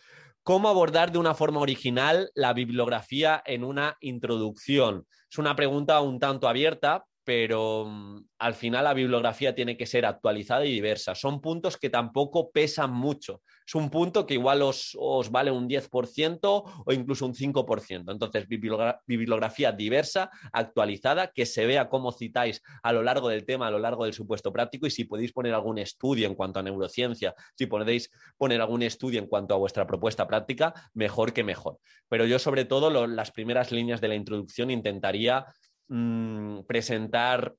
¿Cómo 0.43 0.69
abordar 0.69 1.11
de 1.11 1.19
una 1.19 1.35
forma 1.35 1.59
original 1.59 2.31
la 2.33 2.53
bibliografía 2.53 3.43
en 3.45 3.63
una 3.63 3.97
introducción? 3.99 5.05
Es 5.29 5.37
una 5.37 5.55
pregunta 5.55 6.01
un 6.01 6.19
tanto 6.19 6.49
abierta, 6.49 7.05
pero 7.33 7.85
mm, 7.85 8.25
al 8.39 8.55
final 8.55 8.83
la 8.83 8.93
bibliografía 8.93 9.55
tiene 9.55 9.77
que 9.77 9.85
ser 9.85 10.05
actualizada 10.05 10.65
y 10.65 10.73
diversa. 10.73 11.15
Son 11.15 11.39
puntos 11.39 11.77
que 11.77 11.89
tampoco 11.89 12.51
pesan 12.51 12.91
mucho. 12.91 13.41
Es 13.65 13.73
un 13.73 13.89
punto 13.89 14.25
que 14.25 14.33
igual 14.33 14.61
os, 14.61 14.97
vale 15.31 15.49
un 15.49 15.69
10% 15.69 16.39
o 16.43 16.91
incluso 16.91 17.25
un 17.25 17.33
5%. 17.33 18.11
Entonces, 18.11 18.49
bibliografía 18.49 19.71
diversa, 19.71 20.29
actualizada, 20.51 21.27
que 21.27 21.45
se 21.45 21.65
vea 21.65 21.87
cómo 21.87 22.11
citáis 22.11 22.61
a 22.83 22.91
lo 22.91 23.01
largo 23.01 23.29
del 23.29 23.45
tema, 23.45 23.67
a 23.67 23.71
lo 23.71 23.79
largo 23.79 24.03
del 24.03 24.13
supuesto 24.13 24.51
práctico 24.51 24.85
y 24.85 24.91
si 24.91 25.05
podéis 25.05 25.31
poner 25.31 25.53
algún 25.53 25.77
estudio 25.77 26.27
en 26.27 26.35
cuanto 26.35 26.59
a 26.59 26.63
neurociencia, 26.63 27.33
si 27.55 27.65
podéis 27.67 28.11
poner 28.37 28.59
algún 28.59 28.83
estudio 28.83 29.19
en 29.19 29.27
cuanto 29.27 29.53
a 29.53 29.57
vuestra 29.57 29.87
propuesta 29.87 30.27
práctica, 30.27 30.73
mejor 30.93 31.31
que 31.31 31.45
mejor. 31.45 31.77
Pero 32.09 32.25
yo 32.25 32.39
sobre 32.39 32.65
todo 32.65 33.07
las 33.07 33.31
primeras 33.31 33.71
líneas 33.71 34.01
de 34.01 34.09
la 34.09 34.15
introducción 34.15 34.69
intentaría 34.69 35.45
Mm, 35.93 36.61
presentar 36.67 37.53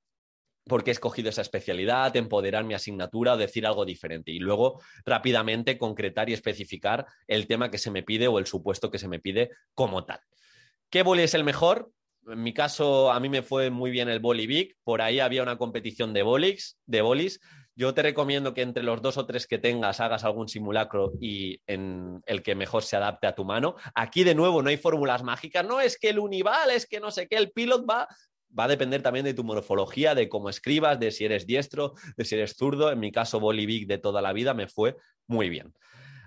por 0.64 0.82
qué 0.82 0.90
he 0.90 0.92
escogido 0.92 1.28
esa 1.28 1.42
especialidad, 1.42 2.16
empoderar 2.16 2.64
mi 2.64 2.72
asignatura 2.72 3.34
o 3.34 3.36
decir 3.36 3.66
algo 3.66 3.84
diferente. 3.84 4.32
Y 4.32 4.38
luego 4.38 4.80
rápidamente 5.04 5.76
concretar 5.76 6.30
y 6.30 6.32
especificar 6.32 7.04
el 7.26 7.46
tema 7.46 7.70
que 7.70 7.76
se 7.76 7.90
me 7.90 8.02
pide 8.02 8.28
o 8.28 8.38
el 8.38 8.46
supuesto 8.46 8.90
que 8.90 8.98
se 8.98 9.06
me 9.06 9.20
pide 9.20 9.50
como 9.74 10.06
tal. 10.06 10.20
¿Qué 10.88 11.02
boli 11.02 11.24
es 11.24 11.34
el 11.34 11.44
mejor? 11.44 11.92
En 12.26 12.42
mi 12.42 12.54
caso, 12.54 13.12
a 13.12 13.20
mí 13.20 13.28
me 13.28 13.42
fue 13.42 13.68
muy 13.68 13.90
bien 13.90 14.08
el 14.08 14.20
Boli 14.20 14.46
Big. 14.46 14.76
Por 14.82 15.02
ahí 15.02 15.20
había 15.20 15.42
una 15.42 15.58
competición 15.58 16.14
de 16.14 16.22
bolis, 16.22 16.78
de 16.86 17.02
bolis. 17.02 17.38
Yo 17.74 17.94
te 17.94 18.02
recomiendo 18.02 18.52
que 18.52 18.62
entre 18.62 18.82
los 18.82 19.00
dos 19.00 19.16
o 19.16 19.24
tres 19.24 19.46
que 19.46 19.58
tengas 19.58 20.00
hagas 20.00 20.24
algún 20.24 20.48
simulacro 20.48 21.12
y 21.20 21.60
en 21.66 22.22
el 22.26 22.42
que 22.42 22.54
mejor 22.54 22.82
se 22.82 22.96
adapte 22.96 23.26
a 23.26 23.34
tu 23.34 23.44
mano. 23.44 23.76
Aquí 23.94 24.24
de 24.24 24.34
nuevo 24.34 24.62
no 24.62 24.68
hay 24.68 24.76
fórmulas 24.76 25.22
mágicas, 25.22 25.64
no 25.64 25.80
es 25.80 25.98
que 25.98 26.10
el 26.10 26.18
unival, 26.18 26.70
es 26.70 26.86
que 26.86 27.00
no 27.00 27.10
sé 27.10 27.28
qué, 27.28 27.36
el 27.36 27.50
pilot 27.50 27.88
va, 27.88 28.08
va 28.58 28.64
a 28.64 28.68
depender 28.68 29.02
también 29.02 29.24
de 29.24 29.32
tu 29.32 29.42
morfología, 29.42 30.14
de 30.14 30.28
cómo 30.28 30.50
escribas, 30.50 31.00
de 31.00 31.10
si 31.10 31.24
eres 31.24 31.46
diestro, 31.46 31.94
de 32.16 32.24
si 32.26 32.34
eres 32.34 32.54
zurdo. 32.56 32.92
En 32.92 33.00
mi 33.00 33.10
caso, 33.10 33.40
Bolivic 33.40 33.86
de 33.86 33.98
toda 33.98 34.20
la 34.20 34.34
vida 34.34 34.52
me 34.52 34.68
fue 34.68 34.96
muy 35.26 35.48
bien. 35.48 35.72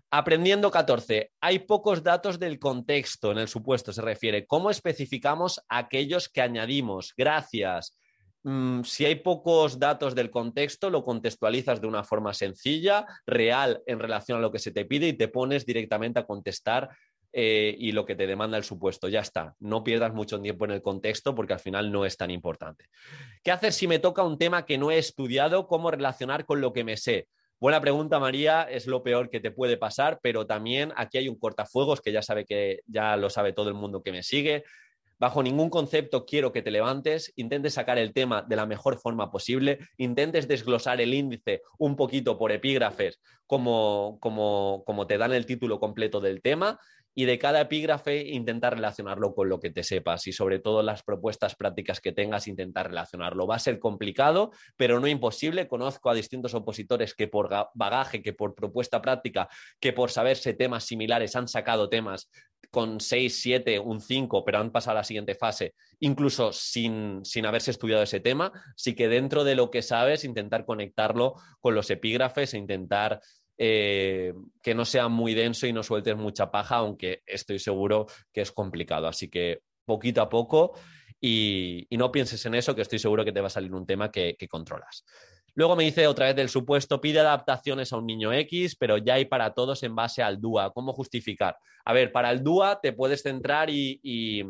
Aprendiendo 0.09 0.71
14. 0.71 1.31
Hay 1.41 1.59
pocos 1.59 2.01
datos 2.01 2.39
del 2.39 2.57
contexto 2.57 3.31
en 3.31 3.37
el 3.37 3.47
supuesto, 3.47 3.91
se 3.91 4.01
refiere. 4.01 4.47
¿Cómo 4.47 4.69
especificamos 4.69 5.61
aquellos 5.67 6.29
que 6.29 6.41
añadimos? 6.41 7.13
Gracias. 7.17 7.95
Mm, 8.45 8.83
si 8.83 9.05
hay 9.05 9.15
pocos 9.15 9.79
datos 9.79 10.13
del 10.13 10.29
contexto, 10.29 10.91
lo 10.91 11.03
contextualizas 11.03 11.81
de 11.81 11.87
una 11.87 12.03
forma 12.03 12.31
sencilla, 12.31 13.07
real 13.25 13.81
en 13.87 13.97
relación 13.97 14.37
a 14.37 14.41
lo 14.41 14.51
que 14.51 14.59
se 14.59 14.71
te 14.71 14.85
pide 14.85 15.07
y 15.07 15.13
te 15.13 15.27
pones 15.27 15.65
directamente 15.65 16.19
a 16.19 16.27
contestar 16.27 16.89
eh, 17.33 17.75
y 17.75 17.91
lo 17.91 18.05
que 18.05 18.15
te 18.15 18.27
demanda 18.27 18.55
el 18.55 18.63
supuesto. 18.63 19.09
Ya 19.09 19.21
está, 19.21 19.55
no 19.59 19.83
pierdas 19.83 20.13
mucho 20.13 20.39
tiempo 20.39 20.65
en 20.65 20.71
el 20.71 20.83
contexto 20.83 21.33
porque 21.33 21.53
al 21.53 21.59
final 21.59 21.91
no 21.91 22.05
es 22.05 22.17
tan 22.17 22.29
importante. 22.29 22.85
¿Qué 23.43 23.51
hacer 23.51 23.73
si 23.73 23.87
me 23.87 23.97
toca 23.97 24.21
un 24.21 24.37
tema 24.37 24.63
que 24.63 24.77
no 24.77 24.91
he 24.91 24.99
estudiado? 24.99 25.65
¿Cómo 25.65 25.89
relacionar 25.89 26.45
con 26.45 26.61
lo 26.61 26.71
que 26.71 26.83
me 26.83 26.97
sé? 26.97 27.27
Buena 27.59 27.81
pregunta, 27.81 28.19
María. 28.19 28.61
Es 28.61 28.85
lo 28.85 29.01
peor 29.01 29.31
que 29.31 29.39
te 29.39 29.49
puede 29.49 29.77
pasar, 29.77 30.19
pero 30.21 30.45
también 30.45 30.93
aquí 30.97 31.17
hay 31.17 31.29
un 31.29 31.39
cortafuegos 31.39 31.99
que 31.99 32.11
ya 32.11 32.21
sabe 32.21 32.45
que 32.45 32.81
ya 32.85 33.17
lo 33.17 33.31
sabe 33.31 33.53
todo 33.53 33.69
el 33.69 33.75
mundo 33.75 34.03
que 34.03 34.11
me 34.11 34.21
sigue 34.21 34.65
Bajo 35.17 35.41
ningún 35.41 35.69
concepto 35.69 36.25
quiero 36.25 36.51
que 36.51 36.61
te 36.61 36.71
levantes, 36.71 37.31
intentes 37.35 37.73
sacar 37.73 37.97
el 37.97 38.13
tema 38.13 38.41
de 38.41 38.55
la 38.55 38.65
mejor 38.65 38.99
forma 38.99 39.31
posible, 39.31 39.79
intentes 39.97 40.47
desglosar 40.47 40.99
el 40.99 41.13
índice 41.13 41.61
un 41.77 41.95
poquito 41.95 42.37
por 42.37 42.51
epígrafes 42.51 43.19
como, 43.47 44.17
como, 44.19 44.83
como 44.85 45.07
te 45.07 45.17
dan 45.17 45.33
el 45.33 45.45
título 45.45 45.79
completo 45.79 46.19
del 46.19 46.41
tema 46.41 46.79
y 47.15 47.25
de 47.25 47.39
cada 47.39 47.61
epígrafe 47.61 48.27
intentar 48.27 48.75
relacionarlo 48.75 49.33
con 49.33 49.47
lo 49.47 49.59
que 49.61 49.71
te 49.71 49.83
sepas 49.83 50.27
y 50.27 50.33
sobre 50.33 50.59
todo 50.59 50.83
las 50.83 51.01
propuestas 51.01 51.55
prácticas 51.55 52.01
que 52.01 52.11
tengas 52.11 52.47
intentar 52.47 52.89
relacionarlo. 52.89 53.47
Va 53.47 53.55
a 53.55 53.59
ser 53.59 53.79
complicado, 53.79 54.51
pero 54.75 54.99
no 54.99 55.07
imposible. 55.07 55.67
Conozco 55.69 56.09
a 56.09 56.13
distintos 56.13 56.53
opositores 56.53 57.13
que 57.13 57.29
por 57.29 57.49
bagaje, 57.73 58.21
que 58.21 58.33
por 58.33 58.53
propuesta 58.53 59.01
práctica, 59.01 59.47
que 59.79 59.93
por 59.93 60.11
saberse 60.11 60.53
temas 60.53 60.83
similares 60.83 61.35
han 61.37 61.47
sacado 61.47 61.87
temas 61.87 62.29
con 62.69 62.99
6, 62.99 63.41
7, 63.41 63.79
un 63.79 64.01
5, 64.01 64.43
pero 64.43 64.59
han 64.59 64.71
pasado 64.71 64.97
a 64.97 65.01
la 65.01 65.03
siguiente 65.05 65.35
fase, 65.35 65.75
incluso 65.99 66.51
sin, 66.51 67.23
sin 67.23 67.45
haberse 67.45 67.71
estudiado 67.71 68.03
ese 68.03 68.19
tema. 68.19 68.51
Así 68.75 68.95
que 68.95 69.07
dentro 69.07 69.45
de 69.45 69.55
lo 69.55 69.71
que 69.71 69.81
sabes, 69.81 70.25
intentar 70.25 70.65
conectarlo 70.65 71.35
con 71.61 71.75
los 71.75 71.89
epígrafes 71.89 72.53
e 72.53 72.57
intentar 72.57 73.21
eh, 73.57 74.33
que 74.61 74.75
no 74.75 74.85
sea 74.85 75.07
muy 75.07 75.33
denso 75.33 75.67
y 75.67 75.73
no 75.73 75.83
sueltes 75.83 76.15
mucha 76.15 76.51
paja, 76.51 76.77
aunque 76.77 77.21
estoy 77.25 77.59
seguro 77.59 78.07
que 78.33 78.41
es 78.41 78.51
complicado. 78.51 79.07
Así 79.07 79.29
que 79.29 79.61
poquito 79.85 80.21
a 80.21 80.29
poco 80.29 80.73
y, 81.21 81.87
no 81.91 82.11
pienses 82.11 82.45
en 82.45 82.55
eso, 82.55 82.75
que 82.75 82.81
estoy 82.81 82.99
seguro 82.99 83.23
que 83.23 83.31
te 83.31 83.41
va 83.41 83.47
a 83.47 83.51
salir 83.51 83.73
un 83.73 83.85
tema 83.85 84.11
que, 84.11 84.35
que 84.37 84.47
controlas. 84.47 85.05
Luego 85.55 85.77
me 85.77 85.85
dice 85.85 86.05
otra 86.05 86.25
vez 86.25 86.35
del 86.35 86.49
supuesto, 86.49 86.99
pide 86.99 87.21
adaptaciones 87.21 87.93
a 87.93 87.97
un 87.97 88.05
niño 88.05 88.33
X, 88.33 88.75
pero 88.75 88.97
ya 88.97 89.13
hay 89.13 89.25
para 89.25 89.53
todos 89.53 89.83
en 89.83 89.95
base 89.95 90.21
al 90.21 90.41
DUA. 90.41 90.73
¿Cómo 90.73 90.91
justificar? 90.91 91.57
A 91.85 91.93
ver, 91.93 92.11
para 92.11 92.29
el 92.31 92.43
DUA 92.43 92.81
te 92.81 92.91
puedes 92.91 93.23
centrar 93.23 93.69
y, 93.69 94.43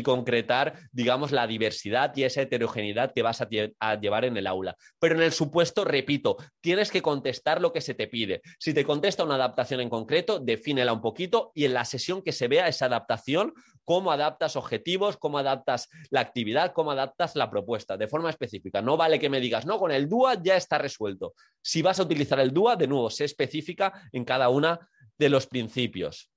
concretar, 0.00 0.74
digamos, 0.90 1.32
la 1.32 1.46
diversidad 1.46 2.16
y 2.16 2.24
esa 2.24 2.40
heterogeneidad 2.40 3.12
que 3.12 3.20
vas 3.20 3.42
a, 3.42 3.48
llevar 3.96 4.24
en 4.24 4.38
el 4.38 4.46
aula. 4.46 4.74
Pero 4.98 5.16
en 5.16 5.22
el 5.22 5.32
supuesto, 5.32 5.84
repito, 5.84 6.38
tienes 6.62 6.90
que 6.90 7.02
contestar 7.02 7.60
lo 7.60 7.74
que 7.74 7.82
se 7.82 7.92
te 7.92 8.06
pide. 8.06 8.40
Si 8.58 8.72
te 8.72 8.86
contesta 8.86 9.24
una 9.24 9.34
adaptación 9.34 9.80
en 9.80 9.90
concreto, 9.90 10.38
defínela 10.38 10.94
un 10.94 11.02
poquito 11.02 11.52
y 11.54 11.66
en 11.66 11.74
la 11.74 11.84
sesión 11.84 12.22
que 12.22 12.32
se 12.32 12.48
vea 12.48 12.68
esa 12.68 12.86
adaptación, 12.86 13.52
cómo 13.84 14.12
adaptas 14.12 14.56
objetivos, 14.56 15.18
cómo 15.18 15.36
adaptas 15.36 15.90
la 16.08 16.20
actividad, 16.20 16.72
cómo 16.72 16.92
adaptas 16.92 17.36
la 17.36 17.50
propuesta, 17.50 17.98
de 17.98 18.08
forma 18.08 18.30
específica. 18.30 18.80
No 18.80 18.96
vale 18.96 19.18
que 19.18 19.28
me 19.28 19.40
digas, 19.40 19.66
no, 19.66 19.78
con 19.78 19.90
el 19.90 20.08
DUA 20.08 20.42
ya 20.42 20.56
está 20.56 20.78
resuelto. 20.78 21.34
Si 21.60 21.82
vas 21.82 22.00
a 22.00 22.04
utilizar 22.04 22.40
el 22.40 22.54
DUA, 22.54 22.76
de 22.76 22.86
nuevo, 22.86 23.10
sé 23.10 23.24
específica 23.24 24.08
en 24.12 24.24
cada 24.24 24.48
una 24.48 24.88
de 25.18 25.28
los 25.28 25.46
principios 25.46 26.32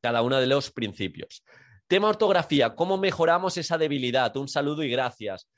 cada 0.00 0.22
uno 0.22 0.38
de 0.40 0.46
los 0.46 0.70
principios. 0.70 1.44
Tema 1.88 2.08
ortografía, 2.08 2.74
¿cómo 2.74 2.98
mejoramos 2.98 3.56
esa 3.56 3.78
debilidad? 3.78 4.36
Un 4.36 4.46
saludo 4.46 4.82
y 4.82 4.90
gracias. 4.90 5.48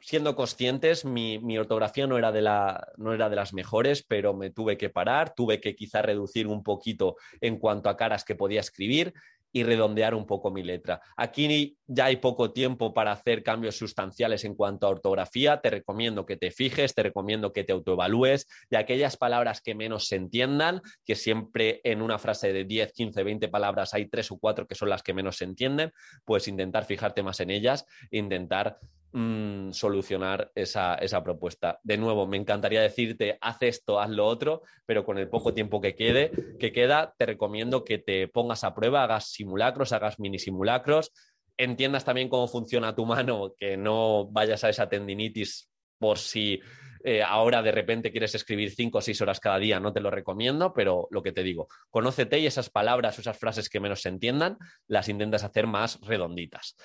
Siendo 0.00 0.36
conscientes, 0.36 1.06
mi, 1.06 1.56
ortografía 1.56 2.06
no 2.06 2.18
era, 2.18 2.30
de 2.30 2.42
no 2.98 3.14
era 3.14 3.30
de 3.30 3.36
las 3.36 3.54
mejores, 3.54 4.04
pero 4.06 4.34
me 4.34 4.50
tuve 4.50 4.76
que 4.76 4.90
parar, 4.90 5.32
tuve 5.34 5.62
que 5.62 5.74
quizá 5.74 6.02
reducir 6.02 6.46
un 6.46 6.62
poquito 6.62 7.16
en 7.40 7.58
cuanto 7.58 7.88
a 7.88 7.96
caras 7.96 8.22
que 8.22 8.34
podía 8.34 8.60
escribir 8.60 9.14
y 9.52 9.62
redondear 9.62 10.14
un 10.14 10.26
poco 10.26 10.50
mi 10.50 10.62
letra. 10.62 11.00
Aquí 11.16 11.78
ya 11.86 12.06
hay 12.06 12.16
poco 12.16 12.52
tiempo 12.52 12.92
para 12.92 13.12
hacer 13.12 13.42
cambios 13.42 13.76
sustanciales 13.76 14.44
en 14.44 14.54
cuanto 14.54 14.86
a 14.86 14.90
ortografía. 14.90 15.60
Te 15.60 15.70
recomiendo 15.70 16.26
que 16.26 16.36
te 16.36 16.50
fijes, 16.50 16.94
te 16.94 17.02
recomiendo 17.02 17.52
que 17.52 17.64
te 17.64 17.72
autoevalúes 17.72 18.46
y 18.70 18.76
aquellas 18.76 19.16
palabras 19.16 19.60
que 19.60 19.74
menos 19.74 20.08
se 20.08 20.16
entiendan, 20.16 20.82
que 21.04 21.14
siempre 21.14 21.80
en 21.84 22.02
una 22.02 22.18
frase 22.18 22.52
de 22.52 22.64
10, 22.64 22.92
15, 22.92 23.22
20 23.22 23.48
palabras 23.48 23.94
hay 23.94 24.06
tres 24.06 24.30
o 24.30 24.38
cuatro 24.38 24.66
que 24.66 24.74
son 24.74 24.90
las 24.90 25.02
que 25.02 25.14
menos 25.14 25.36
se 25.36 25.44
entienden, 25.44 25.92
pues 26.24 26.48
intentar 26.48 26.84
fijarte 26.84 27.22
más 27.22 27.40
en 27.40 27.50
ellas, 27.50 27.86
intentar 28.10 28.78
Mm, 29.12 29.72
solucionar 29.72 30.52
esa, 30.54 30.94
esa, 30.96 31.24
propuesta. 31.24 31.80
De 31.82 31.96
nuevo, 31.96 32.26
me 32.26 32.36
encantaría 32.36 32.82
decirte, 32.82 33.38
haz 33.40 33.62
esto, 33.62 34.00
haz 34.00 34.10
lo 34.10 34.26
otro, 34.26 34.62
pero 34.84 35.02
con 35.02 35.16
el 35.16 35.30
poco 35.30 35.54
tiempo 35.54 35.80
que, 35.80 35.94
quede, 35.94 36.30
que 36.58 36.72
queda, 36.72 37.14
te 37.16 37.24
recomiendo 37.24 37.84
que 37.84 37.96
te 37.96 38.28
pongas 38.28 38.64
a 38.64 38.74
prueba, 38.74 39.04
hagas 39.04 39.30
simulacros, 39.30 39.92
hagas 39.92 40.20
mini 40.20 40.38
simulacros, 40.38 41.10
entiendas 41.56 42.04
también 42.04 42.28
cómo 42.28 42.48
funciona 42.48 42.94
tu 42.94 43.06
mano, 43.06 43.54
que 43.58 43.78
no 43.78 44.26
vayas 44.26 44.62
a 44.64 44.68
esa 44.68 44.90
tendinitis 44.90 45.70
por 45.98 46.18
si 46.18 46.60
eh, 47.02 47.22
ahora 47.22 47.62
de 47.62 47.72
repente 47.72 48.10
quieres 48.10 48.34
escribir 48.34 48.74
cinco 48.74 48.98
o 48.98 49.00
seis 49.00 49.22
horas 49.22 49.40
cada 49.40 49.58
día, 49.58 49.80
no 49.80 49.94
te 49.94 50.00
lo 50.00 50.10
recomiendo, 50.10 50.74
pero 50.74 51.08
lo 51.10 51.22
que 51.22 51.32
te 51.32 51.42
digo, 51.42 51.68
conócete 51.88 52.40
y 52.40 52.46
esas 52.46 52.68
palabras 52.68 53.18
esas 53.18 53.38
frases 53.38 53.70
que 53.70 53.80
menos 53.80 54.02
se 54.02 54.10
entiendan, 54.10 54.58
las 54.86 55.08
intentas 55.08 55.44
hacer 55.44 55.66
más 55.66 55.98
redonditas. 56.02 56.76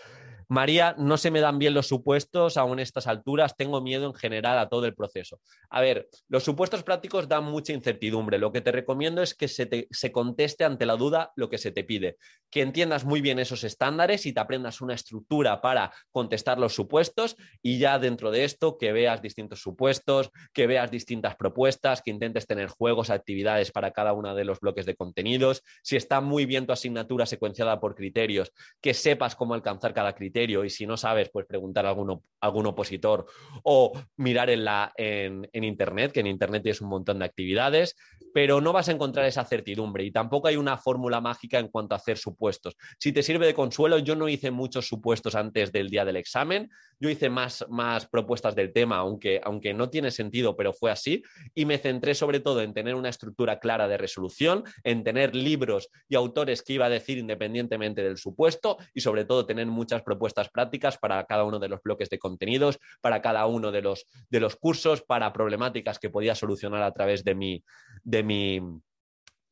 María, 0.54 0.94
no 1.00 1.18
se 1.18 1.32
me 1.32 1.42
dan 1.42 1.58
bien 1.58 1.74
los 1.74 1.88
supuestos 1.88 2.58
aún 2.58 2.78
a 2.78 2.84
estas 2.84 3.08
alturas, 3.08 3.58
tengo 3.58 3.82
miedo 3.82 4.06
en 4.06 4.14
general 4.14 4.60
a 4.60 4.70
todo 4.70 4.86
el 4.86 4.94
proceso. 4.94 5.42
A 5.72 5.82
ver, 5.82 6.08
los 6.30 6.44
supuestos 6.44 6.84
prácticos 6.84 7.28
dan 7.28 7.46
mucha 7.46 7.74
incertidumbre. 7.74 8.38
Lo 8.38 8.52
que 8.52 8.62
te 8.62 8.72
recomiendo 8.72 9.24
es 9.24 9.34
que 9.34 9.48
se, 9.48 9.88
se 9.90 10.12
conteste 10.12 10.64
ante 10.64 10.86
la 10.86 10.96
duda 10.96 11.32
lo 11.36 11.50
que 11.50 11.58
se 11.58 11.72
te 11.72 11.84
pide, 11.84 12.18
que 12.52 12.62
entiendas 12.62 13.04
muy 13.04 13.20
bien 13.20 13.40
esos 13.40 13.64
estándares 13.64 14.28
y 14.28 14.34
te 14.34 14.42
aprendas 14.42 14.80
una 14.80 14.94
estructura 14.94 15.60
para 15.60 15.92
contestar 16.12 16.60
los 16.60 16.76
supuestos 16.76 17.36
y 17.64 17.80
ya 17.80 17.98
dentro 17.98 18.30
de 18.30 18.44
esto 18.44 18.78
que 18.78 18.92
veas 18.92 19.24
distintos 19.24 19.60
supuestos, 19.60 20.30
que 20.54 20.68
veas 20.68 20.92
distintas 20.92 21.36
propuestas, 21.36 22.04
que 22.04 22.12
intentes 22.12 22.46
tener 22.46 22.68
juegos, 22.68 23.10
actividades 23.10 23.72
para 23.72 23.90
cada 23.90 24.14
uno 24.14 24.36
de 24.36 24.46
los 24.46 24.60
bloques 24.60 24.86
de 24.86 24.96
contenidos. 24.96 25.64
Si 25.82 25.96
está 25.96 26.22
muy 26.22 26.46
bien 26.46 26.68
tu 26.68 26.74
asignatura 26.74 27.26
secuenciada 27.26 27.80
por 27.80 27.96
criterios, 27.96 28.52
que 28.80 28.94
sepas 28.94 29.36
cómo 29.36 29.56
alcanzar 29.56 29.96
cada 29.96 30.14
criterio 30.14 30.43
y 30.50 30.70
si 30.70 30.86
no 30.86 30.98
sabes, 30.98 31.30
pues 31.30 31.46
preguntar 31.46 31.86
a 31.86 31.90
algún, 31.90 32.66
opositor 32.68 33.26
o 33.64 33.94
mirar 34.18 34.50
en, 34.50 34.66
la, 34.66 34.92
en, 34.98 35.48
Internet, 35.54 36.12
que 36.12 36.20
en 36.20 36.28
Internet 36.28 36.64
tienes 36.64 36.82
un 36.82 36.90
montón 36.90 37.20
de 37.20 37.26
actividades, 37.26 37.96
pero 38.34 38.62
no 38.62 38.74
vas 38.74 38.90
a 38.90 38.92
encontrar 38.92 39.26
esa 39.26 39.46
certidumbre 39.46 40.04
y 40.04 40.12
tampoco 40.12 40.48
hay 40.48 40.58
una 40.58 40.78
fórmula 40.78 41.22
mágica 41.22 41.60
en 41.60 41.68
cuanto 41.68 41.96
a 41.96 41.98
hacer 41.98 42.18
supuestos. 42.18 42.76
Si 43.00 43.12
te 43.12 43.24
sirve 43.24 43.46
de 43.46 43.54
consuelo, 43.54 44.00
yo 44.00 44.16
no 44.16 44.28
hice 44.28 44.52
muchos 44.52 44.88
supuestos 44.88 45.36
antes 45.36 45.72
del 45.72 45.90
día 45.90 46.04
del 46.04 46.18
examen, 46.18 46.70
yo 47.00 47.10
hice 47.10 47.30
más, 47.30 47.66
más 47.70 48.08
propuestas 48.08 48.56
del 48.56 48.74
tema, 48.74 48.98
aunque, 48.98 49.40
aunque 49.44 49.74
no 49.74 49.90
tiene 49.90 50.12
sentido, 50.12 50.56
pero 50.56 50.74
fue 50.74 50.92
así, 50.92 51.24
y 51.54 51.66
me 51.66 51.78
centré 51.78 52.16
sobre 52.16 52.40
todo 52.40 52.62
en 52.62 52.74
tener 52.74 52.96
una 52.96 53.10
estructura 53.10 53.60
clara 53.60 53.88
de 53.88 53.98
resolución, 53.98 54.64
en 54.84 55.04
tener 55.04 55.36
libros 55.36 55.90
y 56.10 56.16
autores 56.16 56.62
que 56.62 56.74
iba 56.74 56.88
a 56.88 56.90
decir 56.90 57.18
independientemente 57.18 58.04
del 58.04 58.18
supuesto 58.18 58.78
y 58.94 59.02
sobre 59.02 59.26
todo 59.26 59.46
tener 59.46 59.68
muchas 59.68 60.02
propuestas 60.02 60.23
prácticas 60.32 60.98
para 60.98 61.26
cada 61.26 61.44
uno 61.44 61.60
de 61.60 61.68
los 61.68 61.82
bloques 61.84 62.10
de 62.10 62.20
contenidos, 62.20 62.80
para 63.02 63.22
cada 63.22 63.46
uno 63.48 63.72
de 63.72 63.82
los, 63.82 64.06
de 64.30 64.40
los 64.40 64.56
cursos, 64.56 65.02
para 65.02 65.34
problemáticas 65.34 66.00
que 66.00 66.10
podía 66.10 66.36
solucionar 66.36 66.84
a 66.84 66.94
través 66.94 67.26
de 67.26 67.36
mi, 67.36 67.64
de 68.04 68.24
mi, 68.24 68.62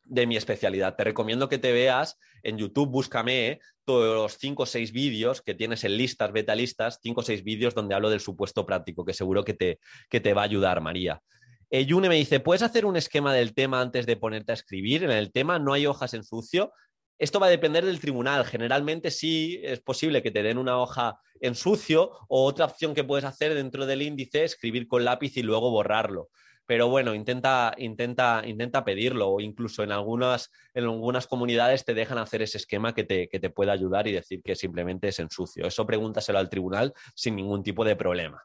de 0.06 0.28
mi 0.28 0.38
especialidad. 0.38 0.96
Te 0.96 1.04
recomiendo 1.04 1.50
que 1.50 1.58
te 1.58 1.74
veas 1.74 2.18
en 2.44 2.58
YouTube, 2.58 2.90
búscame 2.90 3.60
todos 3.84 4.16
los 4.16 4.38
cinco 4.38 4.64
o 4.64 4.66
seis 4.66 4.94
vídeos 4.94 5.42
que 5.42 5.56
tienes 5.56 5.84
en 5.84 5.98
listas, 5.98 6.32
beta 6.32 6.56
listas, 6.56 7.00
cinco 7.02 7.22
o 7.22 7.24
seis 7.24 7.44
vídeos 7.44 7.76
donde 7.76 7.96
hablo 7.96 8.10
del 8.10 8.20
supuesto 8.22 8.66
práctico, 8.66 9.04
que 9.04 9.14
seguro 9.14 9.44
que 9.44 9.54
te, 9.54 9.80
que 10.10 10.22
te 10.22 10.34
va 10.34 10.42
a 10.42 10.46
ayudar, 10.46 10.80
María. 10.80 11.22
Eh, 11.70 11.86
Yune 11.86 12.10
me 12.10 12.16
dice, 12.16 12.42
¿puedes 12.42 12.64
hacer 12.64 12.86
un 12.86 12.98
esquema 12.98 13.34
del 13.34 13.54
tema 13.54 13.80
antes 13.80 14.06
de 14.06 14.18
ponerte 14.18 14.52
a 14.52 14.56
escribir? 14.56 15.04
En 15.04 15.12
el 15.12 15.32
tema 15.32 15.58
no 15.58 15.72
hay 15.72 15.86
hojas 15.86 16.14
en 16.14 16.24
sucio. 16.26 16.74
Esto 17.22 17.40
va 17.40 17.46
a 17.46 17.52
depender 17.52 17.86
del 17.86 18.00
tribunal. 18.00 18.46
Generalmente 18.46 19.12
sí 19.12 19.60
es 19.62 19.80
posible 19.80 20.24
que 20.24 20.32
te 20.32 20.42
den 20.42 20.58
una 20.58 20.80
hoja 20.80 21.20
en 21.40 21.54
sucio 21.54 22.10
o 22.28 22.46
otra 22.46 22.66
opción 22.66 22.96
que 22.96 23.04
puedes 23.04 23.26
hacer 23.26 23.54
dentro 23.54 23.86
del 23.86 24.02
índice, 24.02 24.44
escribir 24.44 24.88
con 24.88 25.06
lápiz 25.06 25.38
y 25.38 25.44
luego 25.44 25.70
borrarlo. 25.70 26.30
Pero 26.66 26.88
bueno, 26.88 27.14
intenta, 27.14 27.76
intenta, 27.78 28.42
intenta 28.44 28.84
pedirlo 28.84 29.30
o 29.30 29.40
incluso 29.40 29.84
en 29.84 29.92
algunas, 29.92 30.50
en 30.74 30.86
algunas 30.86 31.28
comunidades 31.28 31.86
te 31.86 31.94
dejan 31.94 32.18
hacer 32.18 32.42
ese 32.42 32.58
esquema 32.58 32.96
que 32.96 33.04
te, 33.04 33.30
que 33.30 33.40
te 33.40 33.52
pueda 33.52 33.72
ayudar 33.72 34.08
y 34.08 34.14
decir 34.14 34.42
que 34.42 34.56
simplemente 34.56 35.10
es 35.10 35.20
en 35.20 35.30
sucio. 35.30 35.68
Eso 35.68 35.86
pregúntaselo 35.86 36.40
al 36.40 36.50
tribunal 36.50 36.92
sin 37.14 37.36
ningún 37.36 37.62
tipo 37.62 37.86
de 37.86 37.96
problema. 37.96 38.42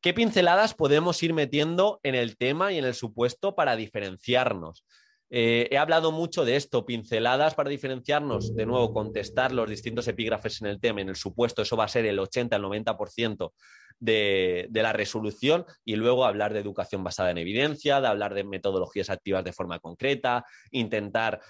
¿Qué 0.00 0.14
pinceladas 0.14 0.74
podemos 0.74 1.20
ir 1.24 1.34
metiendo 1.34 1.98
en 2.04 2.14
el 2.14 2.36
tema 2.36 2.70
y 2.70 2.78
en 2.78 2.84
el 2.84 2.94
supuesto 2.94 3.56
para 3.56 3.74
diferenciarnos? 3.74 4.84
Eh, 5.32 5.68
he 5.70 5.78
hablado 5.78 6.10
mucho 6.10 6.44
de 6.44 6.56
esto, 6.56 6.84
pinceladas 6.84 7.54
para 7.54 7.70
diferenciarnos, 7.70 8.54
de 8.54 8.66
nuevo, 8.66 8.92
contestar 8.92 9.52
los 9.52 9.70
distintos 9.70 10.08
epígrafes 10.08 10.60
en 10.60 10.66
el 10.66 10.80
tema, 10.80 11.00
en 11.00 11.08
el 11.08 11.16
supuesto, 11.16 11.62
eso 11.62 11.76
va 11.76 11.84
a 11.84 11.88
ser 11.88 12.04
el 12.06 12.18
80, 12.18 12.56
el 12.56 12.62
90% 12.62 13.52
de, 14.00 14.66
de 14.70 14.82
la 14.82 14.92
resolución, 14.92 15.64
y 15.84 15.94
luego 15.94 16.24
hablar 16.24 16.52
de 16.52 16.58
educación 16.58 17.04
basada 17.04 17.30
en 17.30 17.38
evidencia, 17.38 18.00
de 18.00 18.08
hablar 18.08 18.34
de 18.34 18.42
metodologías 18.42 19.08
activas 19.08 19.44
de 19.44 19.52
forma 19.52 19.78
concreta, 19.78 20.44
intentar 20.72 21.40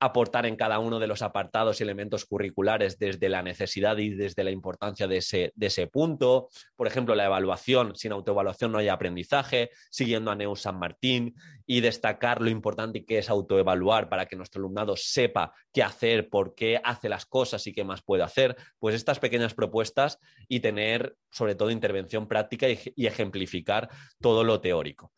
aportar 0.00 0.46
en 0.46 0.56
cada 0.56 0.78
uno 0.78 0.98
de 0.98 1.06
los 1.06 1.22
apartados 1.22 1.80
y 1.80 1.82
elementos 1.82 2.24
curriculares 2.24 2.98
desde 2.98 3.28
la 3.28 3.42
necesidad 3.42 3.96
y 3.98 4.10
desde 4.10 4.44
la 4.44 4.50
importancia 4.50 5.06
de 5.06 5.18
ese, 5.18 5.52
de 5.56 5.66
ese 5.66 5.86
punto. 5.86 6.48
Por 6.76 6.86
ejemplo, 6.86 7.14
la 7.14 7.26
evaluación, 7.26 7.96
sin 7.96 8.12
autoevaluación 8.12 8.72
no 8.72 8.78
hay 8.78 8.88
aprendizaje, 8.88 9.70
siguiendo 9.90 10.30
a 10.30 10.36
Neus 10.36 10.62
San 10.62 10.78
Martín 10.78 11.34
y 11.66 11.80
destacar 11.80 12.40
lo 12.40 12.50
importante 12.50 13.04
que 13.04 13.18
es 13.18 13.28
autoevaluar 13.28 14.08
para 14.08 14.26
que 14.26 14.36
nuestro 14.36 14.60
alumnado 14.60 14.96
sepa 14.96 15.52
qué 15.72 15.82
hacer, 15.82 16.28
por 16.28 16.54
qué 16.54 16.80
hace 16.82 17.08
las 17.08 17.26
cosas 17.26 17.66
y 17.66 17.72
qué 17.72 17.84
más 17.84 18.02
puede 18.02 18.22
hacer. 18.22 18.56
Pues 18.78 18.94
estas 18.94 19.18
pequeñas 19.18 19.54
propuestas 19.54 20.18
y 20.48 20.60
tener 20.60 21.16
sobre 21.30 21.54
todo 21.54 21.70
intervención 21.70 22.28
práctica 22.28 22.66
y 22.68 23.06
ejemplificar 23.06 23.88
todo 24.20 24.44
lo 24.44 24.60
teórico. 24.60 25.12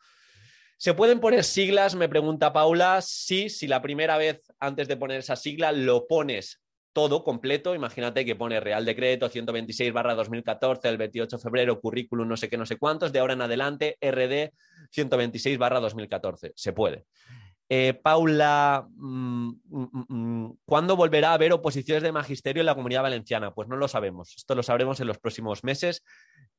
¿Se 0.83 0.95
pueden 0.95 1.21
poner 1.21 1.45
siglas? 1.45 1.95
Me 1.95 2.09
pregunta 2.09 2.55
Paula. 2.55 3.03
Sí, 3.03 3.51
si 3.51 3.67
la 3.67 3.83
primera 3.83 4.17
vez 4.17 4.41
antes 4.59 4.89
de 4.89 4.97
poner 4.97 5.19
esa 5.19 5.37
sigla 5.37 5.73
lo 5.73 6.07
pones 6.07 6.63
todo 6.95 7.23
completo. 7.23 7.75
Imagínate 7.75 8.25
que 8.25 8.35
pone 8.35 8.61
Real 8.61 8.87
Decreto 8.87 9.29
126 9.29 9.93
barra 9.93 10.15
2014 10.15 10.89
el 10.89 10.97
28 10.97 11.37
de 11.37 11.43
febrero, 11.43 11.81
currículum 11.83 12.27
no 12.27 12.39
sé 12.39 12.49
qué, 12.49 12.57
no 12.57 12.65
sé 12.65 12.79
cuántos, 12.79 13.13
de 13.13 13.19
ahora 13.19 13.35
en 13.35 13.43
adelante 13.43 13.99
RD 14.01 14.55
126 14.91 15.59
barra 15.59 15.81
2014. 15.81 16.53
Se 16.57 16.73
puede. 16.73 17.05
Eh, 17.73 17.95
Paula, 17.95 18.89
mm, 18.97 19.51
mm, 19.69 20.05
mm, 20.09 20.59
¿cuándo 20.65 20.97
volverá 20.97 21.31
a 21.31 21.35
haber 21.35 21.53
oposiciones 21.53 22.03
de 22.03 22.11
magisterio 22.11 22.63
en 22.63 22.67
la 22.67 22.75
comunidad 22.75 23.03
valenciana? 23.03 23.55
Pues 23.55 23.69
no 23.69 23.77
lo 23.77 23.87
sabemos. 23.87 24.35
Esto 24.37 24.57
lo 24.57 24.65
sabremos 24.65 24.99
en 24.99 25.07
los 25.07 25.19
próximos 25.19 25.63
meses. 25.63 26.03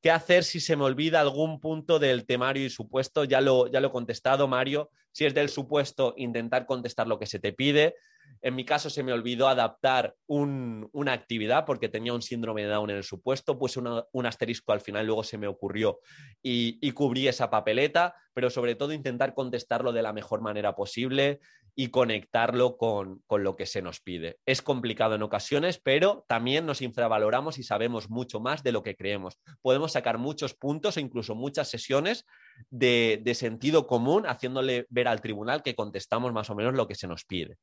¿Qué 0.02 0.10
hacer 0.10 0.46
si 0.46 0.62
se 0.62 0.78
me 0.78 0.86
olvida 0.86 1.20
algún 1.20 1.60
punto 1.60 2.00
del 2.00 2.26
temario 2.26 2.66
y 2.66 2.70
supuesto? 2.70 3.26
Ya 3.26 3.42
lo, 3.42 3.68
ya 3.68 3.82
lo 3.82 3.90
he 3.90 3.92
contestado, 3.92 4.48
Mario. 4.48 4.90
Si 5.12 5.26
es 5.26 5.34
del 5.34 5.50
supuesto, 5.50 6.14
intentar 6.18 6.66
contestar 6.66 7.08
lo 7.08 7.20
que 7.20 7.26
se 7.26 7.40
te 7.40 7.54
pide. 7.54 7.96
En 8.42 8.56
mi 8.56 8.66
caso 8.66 8.90
se 8.90 9.04
me 9.04 9.14
olvidó 9.14 9.48
adaptar 9.48 10.16
una 10.28 11.14
actividad 11.14 11.66
porque 11.66 11.90
tenía 11.90 12.14
un 12.14 12.22
síndrome 12.22 12.64
de 12.64 12.70
Down 12.70 12.90
en 12.90 12.98
el 12.98 13.04
supuesto, 13.04 13.58
pues 13.60 13.78
un 13.78 14.26
asterisco 14.26 14.72
al 14.72 14.82
final 14.82 15.06
luego 15.06 15.24
se 15.24 15.38
me 15.38 15.48
ocurrió 15.48 16.00
y, 16.42 16.92
cubrí 16.94 17.28
esa 17.28 17.50
papeleta, 17.50 18.16
pero 18.34 18.50
sobre 18.50 18.76
todo 18.76 18.94
intentar 18.94 19.34
contestarlo 19.34 19.92
de 19.92 20.02
la 20.02 20.14
mejor 20.14 20.42
manera 20.42 20.76
posible 20.76 21.40
y 21.76 21.88
conectarlo 21.88 22.78
con, 22.78 23.22
con, 23.28 23.44
lo 23.44 23.56
que 23.56 23.66
se 23.66 23.82
nos 23.82 24.02
pide. 24.02 24.40
Es 24.46 24.62
complicado 24.62 25.16
en 25.16 25.24
ocasiones, 25.24 25.80
pero 25.82 26.26
también 26.28 26.66
nos 26.66 26.82
infravaloramos 26.82 27.60
y 27.60 27.64
sabemos 27.64 28.10
mucho 28.10 28.42
más 28.42 28.62
de 28.62 28.74
lo 28.74 28.84
que 28.84 28.96
creemos. 28.96 29.40
Podemos 29.62 29.94
sacar 29.94 30.18
muchos 30.18 30.54
puntos 30.54 30.98
e 30.98 31.02
incluso 31.02 31.34
muchas 31.34 31.70
sesiones 31.70 32.26
de, 32.70 33.22
de 33.24 33.36
sentido 33.36 33.88
común, 33.88 34.26
haciéndole 34.26 34.86
ver 34.90 35.01
al 35.08 35.22
tribunal 35.22 35.64
que 35.64 35.76
contestamos 35.76 36.34
más 36.34 36.50
o 36.50 36.56
menos 36.56 36.74
lo 36.74 36.88
que 36.88 36.96
se 36.96 37.08
nos 37.08 37.26
pide. 37.26 37.58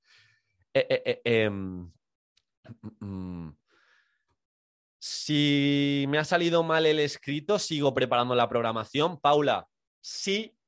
Eh, 0.74 0.86
eh, 0.88 1.02
eh, 1.04 1.44
em, 1.44 1.90
mm, 3.00 3.50
si 4.98 6.04
me 6.08 6.18
ha 6.18 6.24
salido 6.24 6.62
mal 6.62 6.86
el 6.86 7.00
escrito, 7.00 7.58
sigo 7.58 7.94
preparando 7.94 8.34
la 8.34 8.48
programación. 8.48 9.20
Paula, 9.20 9.66
sí 10.00 10.58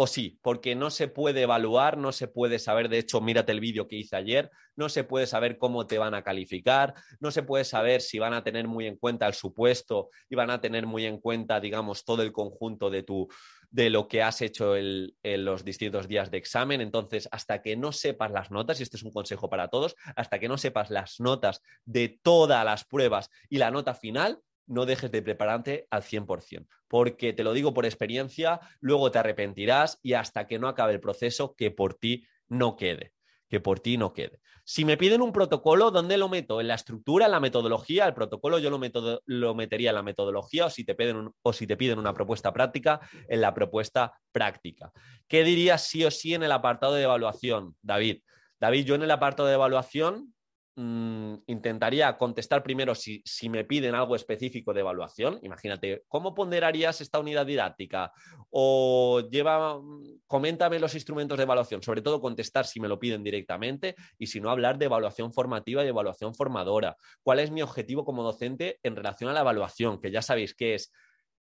o 0.00 0.06
sí, 0.06 0.38
porque 0.42 0.76
no 0.76 0.90
se 0.90 1.08
puede 1.08 1.42
evaluar, 1.42 1.98
no 1.98 2.12
se 2.12 2.28
puede 2.28 2.60
saber, 2.60 2.88
de 2.88 2.98
hecho, 2.98 3.20
mírate 3.20 3.50
el 3.50 3.58
vídeo 3.58 3.88
que 3.88 3.96
hice 3.96 4.14
ayer, 4.14 4.48
no 4.76 4.88
se 4.88 5.02
puede 5.02 5.26
saber 5.26 5.58
cómo 5.58 5.88
te 5.88 5.98
van 5.98 6.14
a 6.14 6.22
calificar, 6.22 6.94
no 7.18 7.32
se 7.32 7.42
puede 7.42 7.64
saber 7.64 8.00
si 8.00 8.20
van 8.20 8.32
a 8.32 8.44
tener 8.44 8.68
muy 8.68 8.86
en 8.86 8.96
cuenta 8.96 9.26
el 9.26 9.34
supuesto 9.34 10.10
y 10.30 10.36
van 10.36 10.50
a 10.50 10.60
tener 10.60 10.86
muy 10.86 11.04
en 11.04 11.18
cuenta, 11.18 11.58
digamos, 11.58 12.04
todo 12.04 12.22
el 12.22 12.30
conjunto 12.30 12.90
de 12.90 13.02
tu, 13.02 13.26
de 13.70 13.90
lo 13.90 14.08
que 14.08 14.22
has 14.22 14.40
hecho 14.40 14.76
en 14.76 15.44
los 15.44 15.64
distintos 15.64 16.08
días 16.08 16.30
de 16.30 16.38
examen. 16.38 16.80
Entonces, 16.80 17.28
hasta 17.32 17.62
que 17.62 17.76
no 17.76 17.92
sepas 17.92 18.30
las 18.30 18.50
notas, 18.50 18.80
y 18.80 18.82
este 18.82 18.96
es 18.96 19.02
un 19.02 19.12
consejo 19.12 19.50
para 19.50 19.68
todos, 19.68 19.96
hasta 20.16 20.38
que 20.38 20.48
no 20.48 20.58
sepas 20.58 20.90
las 20.90 21.20
notas 21.20 21.62
de 21.84 22.18
todas 22.22 22.64
las 22.64 22.84
pruebas 22.84 23.30
y 23.48 23.58
la 23.58 23.70
nota 23.70 23.94
final, 23.94 24.40
no 24.66 24.84
dejes 24.84 25.10
de 25.10 25.22
prepararte 25.22 25.86
al 25.90 26.02
100%, 26.02 26.66
porque 26.88 27.32
te 27.32 27.44
lo 27.44 27.54
digo 27.54 27.72
por 27.72 27.86
experiencia, 27.86 28.60
luego 28.80 29.10
te 29.10 29.18
arrepentirás 29.18 29.98
y 30.02 30.12
hasta 30.12 30.46
que 30.46 30.58
no 30.58 30.68
acabe 30.68 30.92
el 30.92 31.00
proceso, 31.00 31.54
que 31.54 31.70
por 31.70 31.94
ti 31.94 32.26
no 32.48 32.76
quede 32.76 33.14
que 33.48 33.60
por 33.60 33.80
ti 33.80 33.96
no 33.96 34.12
quede. 34.12 34.40
Si 34.64 34.84
me 34.84 34.96
piden 34.96 35.22
un 35.22 35.32
protocolo, 35.32 35.90
¿dónde 35.90 36.18
lo 36.18 36.28
meto? 36.28 36.60
¿En 36.60 36.68
la 36.68 36.74
estructura, 36.74 37.26
en 37.26 37.32
la 37.32 37.40
metodología? 37.40 38.06
El 38.06 38.14
protocolo 38.14 38.58
yo 38.58 38.70
lo, 38.70 38.78
lo 39.24 39.54
metería 39.54 39.90
en 39.90 39.96
la 39.96 40.02
metodología 40.02 40.66
o 40.66 40.70
si, 40.70 40.84
te 40.84 40.94
piden 40.94 41.30
o 41.42 41.52
si 41.52 41.66
te 41.66 41.76
piden 41.76 41.98
una 41.98 42.12
propuesta 42.12 42.52
práctica, 42.52 43.00
en 43.28 43.40
la 43.40 43.54
propuesta 43.54 44.12
práctica. 44.30 44.92
¿Qué 45.26 45.44
dirías 45.44 45.82
sí 45.84 46.04
o 46.04 46.10
sí 46.10 46.34
en 46.34 46.42
el 46.42 46.52
apartado 46.52 46.94
de 46.94 47.02
evaluación, 47.04 47.76
David? 47.80 48.22
David, 48.60 48.84
yo 48.84 48.94
en 48.94 49.02
el 49.02 49.10
apartado 49.10 49.48
de 49.48 49.54
evaluación 49.54 50.34
Mm, 50.80 51.42
intentaría 51.48 52.16
contestar 52.16 52.62
primero 52.62 52.94
si, 52.94 53.24
me 53.48 53.64
piden 53.64 53.96
algo 53.96 54.14
específico 54.14 54.72
de 54.72 54.78
evaluación. 54.78 55.40
Imagínate, 55.42 56.04
¿cómo 56.06 56.36
ponderarías 56.36 57.00
esta 57.00 57.18
unidad 57.18 57.46
didáctica? 57.46 58.12
O 58.50 59.28
lleva, 59.28 59.80
mm, 59.80 60.20
coméntame 60.28 60.78
los 60.78 60.94
instrumentos 60.94 61.36
de 61.36 61.42
evaluación, 61.42 61.82
sobre 61.82 62.00
todo 62.00 62.20
contestar 62.20 62.64
si 62.64 62.78
me 62.78 62.86
lo 62.86 63.00
piden 63.00 63.24
directamente 63.24 63.96
y 64.20 64.28
si 64.28 64.40
no 64.40 64.50
hablar 64.50 64.78
de 64.78 64.84
evaluación 64.84 65.32
formativa 65.32 65.84
y 65.84 65.88
evaluación 65.88 66.32
formadora. 66.32 66.96
¿Cuál 67.24 67.40
es 67.40 67.50
mi 67.50 67.60
objetivo 67.60 68.04
como 68.04 68.22
docente 68.22 68.78
en 68.84 68.94
relación 68.94 69.30
a 69.30 69.32
la 69.32 69.40
evaluación? 69.40 70.00
Que 70.00 70.12
ya 70.12 70.22
sabéis 70.22 70.54
que 70.54 70.76
es 70.76 70.92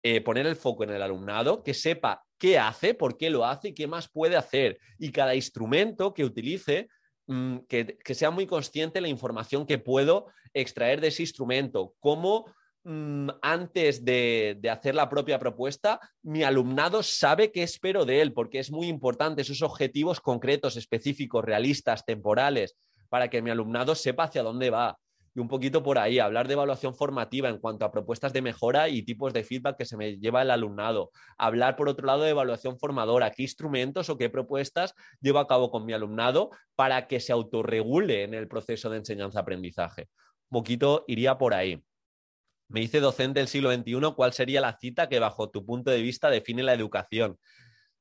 eh, 0.03 0.23
poner 0.23 0.47
el 0.47 0.57
foco 0.57 0.85
en 0.85 0.91
el 0.91 1.03
alumnado, 1.03 1.63
que 1.63 1.75
sepa 1.75 2.25
qué 2.39 2.59
hace, 2.59 2.95
por 2.95 3.19
qué 3.19 3.29
lo 3.29 3.45
hace 3.45 3.69
y 3.69 3.75
qué 3.75 3.87
más 3.87 4.09
puede 4.09 4.37
hacer. 4.37 4.79
Y 4.99 5.13
cada 5.13 5.35
instrumento 5.35 6.15
que 6.15 6.25
utilice 6.25 6.89
Mm, 7.33 7.59
que, 7.69 7.97
sea 8.13 8.33
muy 8.33 8.45
consciente 8.49 9.01
la 9.01 9.07
información 9.07 9.65
que 9.65 9.79
puedo 9.79 10.27
extraer 10.53 11.01
de 11.01 11.09
ese 11.09 11.23
instrumento, 11.23 11.95
cómo 12.01 12.45
mm, 12.83 13.29
antes 13.41 14.05
de, 14.05 14.57
de, 14.59 14.69
hacer 14.69 14.97
la 14.97 15.09
propia 15.09 15.39
propuesta, 15.39 16.01
mi 16.23 16.43
alumnado 16.43 17.05
sabe 17.05 17.53
qué 17.53 17.63
espero 17.63 18.05
de 18.05 18.21
él, 18.21 18.33
porque 18.33 18.59
es 18.59 18.73
muy 18.73 18.89
importante 18.89 19.43
esos 19.43 19.63
objetivos 19.63 20.19
concretos, 20.21 20.77
específicos, 20.77 21.45
realistas, 21.45 22.05
temporales, 22.05 22.75
para 23.09 23.31
que 23.31 23.43
mi 23.43 23.51
alumnado 23.51 23.95
sepa 23.95 24.25
hacia 24.25 24.43
dónde 24.43 24.71
va 24.71 24.99
y 25.35 25.41
un 25.41 25.49
poquito 25.49 25.83
por 25.83 25.99
ahí, 25.99 26.19
hablar 26.19 26.49
de 26.49 26.55
evaluación 26.55 26.95
formativa 26.95 27.49
en 27.49 27.59
cuanto 27.59 27.85
a 27.85 27.93
propuestas 27.93 28.33
de 28.33 28.43
mejora 28.43 28.89
y 28.89 29.03
tipos 29.03 29.33
de 29.33 29.45
feedback 29.45 29.77
que 29.79 29.85
se 29.85 29.97
me 29.97 30.19
lleva 30.19 30.43
el 30.43 30.51
alumnado. 30.51 31.11
Hablar, 31.39 31.77
por 31.77 31.89
otro 31.89 32.07
lado, 32.07 32.23
de 32.23 32.31
evaluación 32.31 32.79
formadora, 32.79 33.31
qué 33.31 33.43
instrumentos 33.43 34.09
o 34.09 34.19
qué 34.19 34.29
propuestas 34.29 34.95
llevo 35.21 35.39
a 35.39 35.47
cabo 35.47 35.71
con 35.71 35.87
mi 35.87 35.93
alumnado 35.93 36.51
para 36.75 37.07
que 37.07 37.21
se 37.21 37.33
autorregule 37.33 38.25
en 38.25 38.35
el 38.35 38.49
proceso 38.49 38.91
de 38.91 38.99
enseñanza-aprendizaje. 38.99 40.09
Un 40.51 40.59
poquito 40.59 41.05
iría 41.07 41.39
por 41.39 41.55
ahí. 41.55 41.81
Me 42.69 42.81
dice 42.81 43.01
docente 43.01 43.41
del 43.41 43.49
siglo 43.49 43.73
XXI, 43.73 44.15
¿cuál 44.17 44.33
sería 44.33 44.61
la 44.61 44.79
cita 44.79 45.09
que 45.09 45.19
bajo 45.19 45.51
tu 45.51 45.65
punto 45.65 45.91
de 45.91 46.03
vista 46.03 46.31
define 46.31 46.63
la 46.63 46.73
educación? 46.73 47.39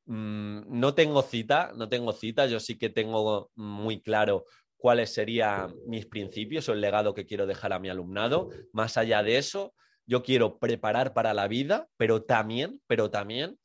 Mm, 0.05 0.61
no 0.67 0.95
tengo 0.95 1.21
cita, 1.21 1.71
no 1.75 1.89
tengo 1.89 2.11
cita, 2.13 2.47
yo 2.47 2.59
sí 2.59 2.79
que 2.79 2.89
tengo 2.89 3.51
muy 3.55 4.01
claro 4.01 4.45
cuáles 4.79 5.13
serían 5.13 5.75
mis 5.85 6.05
principios 6.05 6.69
o 6.69 6.73
el 6.73 6.81
legado 6.81 7.13
que 7.13 7.25
quiero 7.25 7.45
dejar 7.45 7.73
a 7.73 7.79
mi 7.79 7.89
alumnado. 7.89 8.49
Más 8.71 8.95
allá 8.97 9.21
de 9.23 9.37
eso, 9.37 9.73
yo 10.05 10.23
quiero 10.23 10.57
preparar 10.57 11.13
para 11.13 11.33
la 11.33 11.49
vida, 11.49 11.89
pero 11.97 12.23
también, 12.23 12.81
pero 12.87 13.11
también 13.11 13.59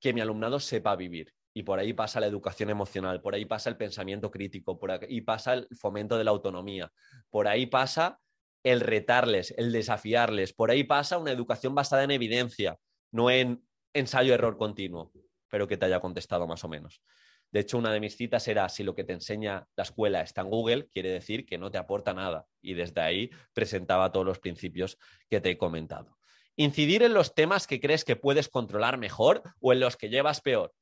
que 0.00 0.12
mi 0.12 0.20
alumnado 0.20 0.60
sepa 0.60 0.94
vivir. 0.96 1.32
Y 1.54 1.62
por 1.62 1.78
ahí 1.78 1.94
pasa 1.94 2.20
la 2.20 2.26
educación 2.26 2.68
emocional, 2.68 3.22
por 3.22 3.34
ahí 3.34 3.46
pasa 3.46 3.70
el 3.70 3.78
pensamiento 3.78 4.30
crítico, 4.30 4.78
por 4.78 4.92
ahí 4.92 5.22
pasa 5.22 5.54
el 5.54 5.68
fomento 5.76 6.18
de 6.18 6.24
la 6.24 6.30
autonomía, 6.30 6.92
por 7.30 7.48
ahí 7.48 7.64
pasa 7.64 8.20
el 8.62 8.80
retarles, 8.80 9.54
el 9.56 9.72
desafiarles, 9.72 10.52
por 10.52 10.70
ahí 10.70 10.84
pasa 10.84 11.16
una 11.16 11.32
educación 11.32 11.74
basada 11.74 12.04
en 12.04 12.10
evidencia, 12.10 12.76
no 13.10 13.30
en 13.30 13.66
ensayo-error 13.94 14.58
continuo, 14.58 15.10
pero 15.48 15.66
que 15.66 15.78
te 15.78 15.86
haya 15.86 16.00
contestado 16.00 16.46
más 16.46 16.62
o 16.64 16.68
menos. 16.68 17.02
De 17.50 17.60
hecho, 17.60 17.78
una 17.78 17.92
de 17.92 18.00
mis 18.00 18.16
citas 18.16 18.46
era, 18.46 18.68
si 18.68 18.82
lo 18.82 18.94
que 18.94 19.04
te 19.04 19.14
enseña 19.14 19.66
la 19.74 19.82
escuela 19.82 20.20
está 20.20 20.42
en 20.42 20.50
Google, 20.50 20.88
quiere 20.88 21.10
decir 21.10 21.46
que 21.46 21.58
no 21.58 21.70
te 21.70 21.78
aporta 21.78 22.12
nada. 22.12 22.46
Y 22.60 22.74
desde 22.74 23.00
ahí 23.00 23.30
presentaba 23.54 24.12
todos 24.12 24.26
los 24.26 24.38
principios 24.38 24.98
que 25.30 25.40
te 25.40 25.50
he 25.50 25.58
comentado. 25.58 26.18
Incidir 26.56 27.02
en 27.02 27.14
los 27.14 27.34
temas 27.34 27.66
que 27.66 27.80
crees 27.80 28.04
que 28.04 28.16
puedes 28.16 28.48
controlar 28.48 28.98
mejor 28.98 29.42
o 29.60 29.72
en 29.72 29.80
los 29.80 29.96
que 29.96 30.10
llevas 30.10 30.40
peor. 30.40 30.74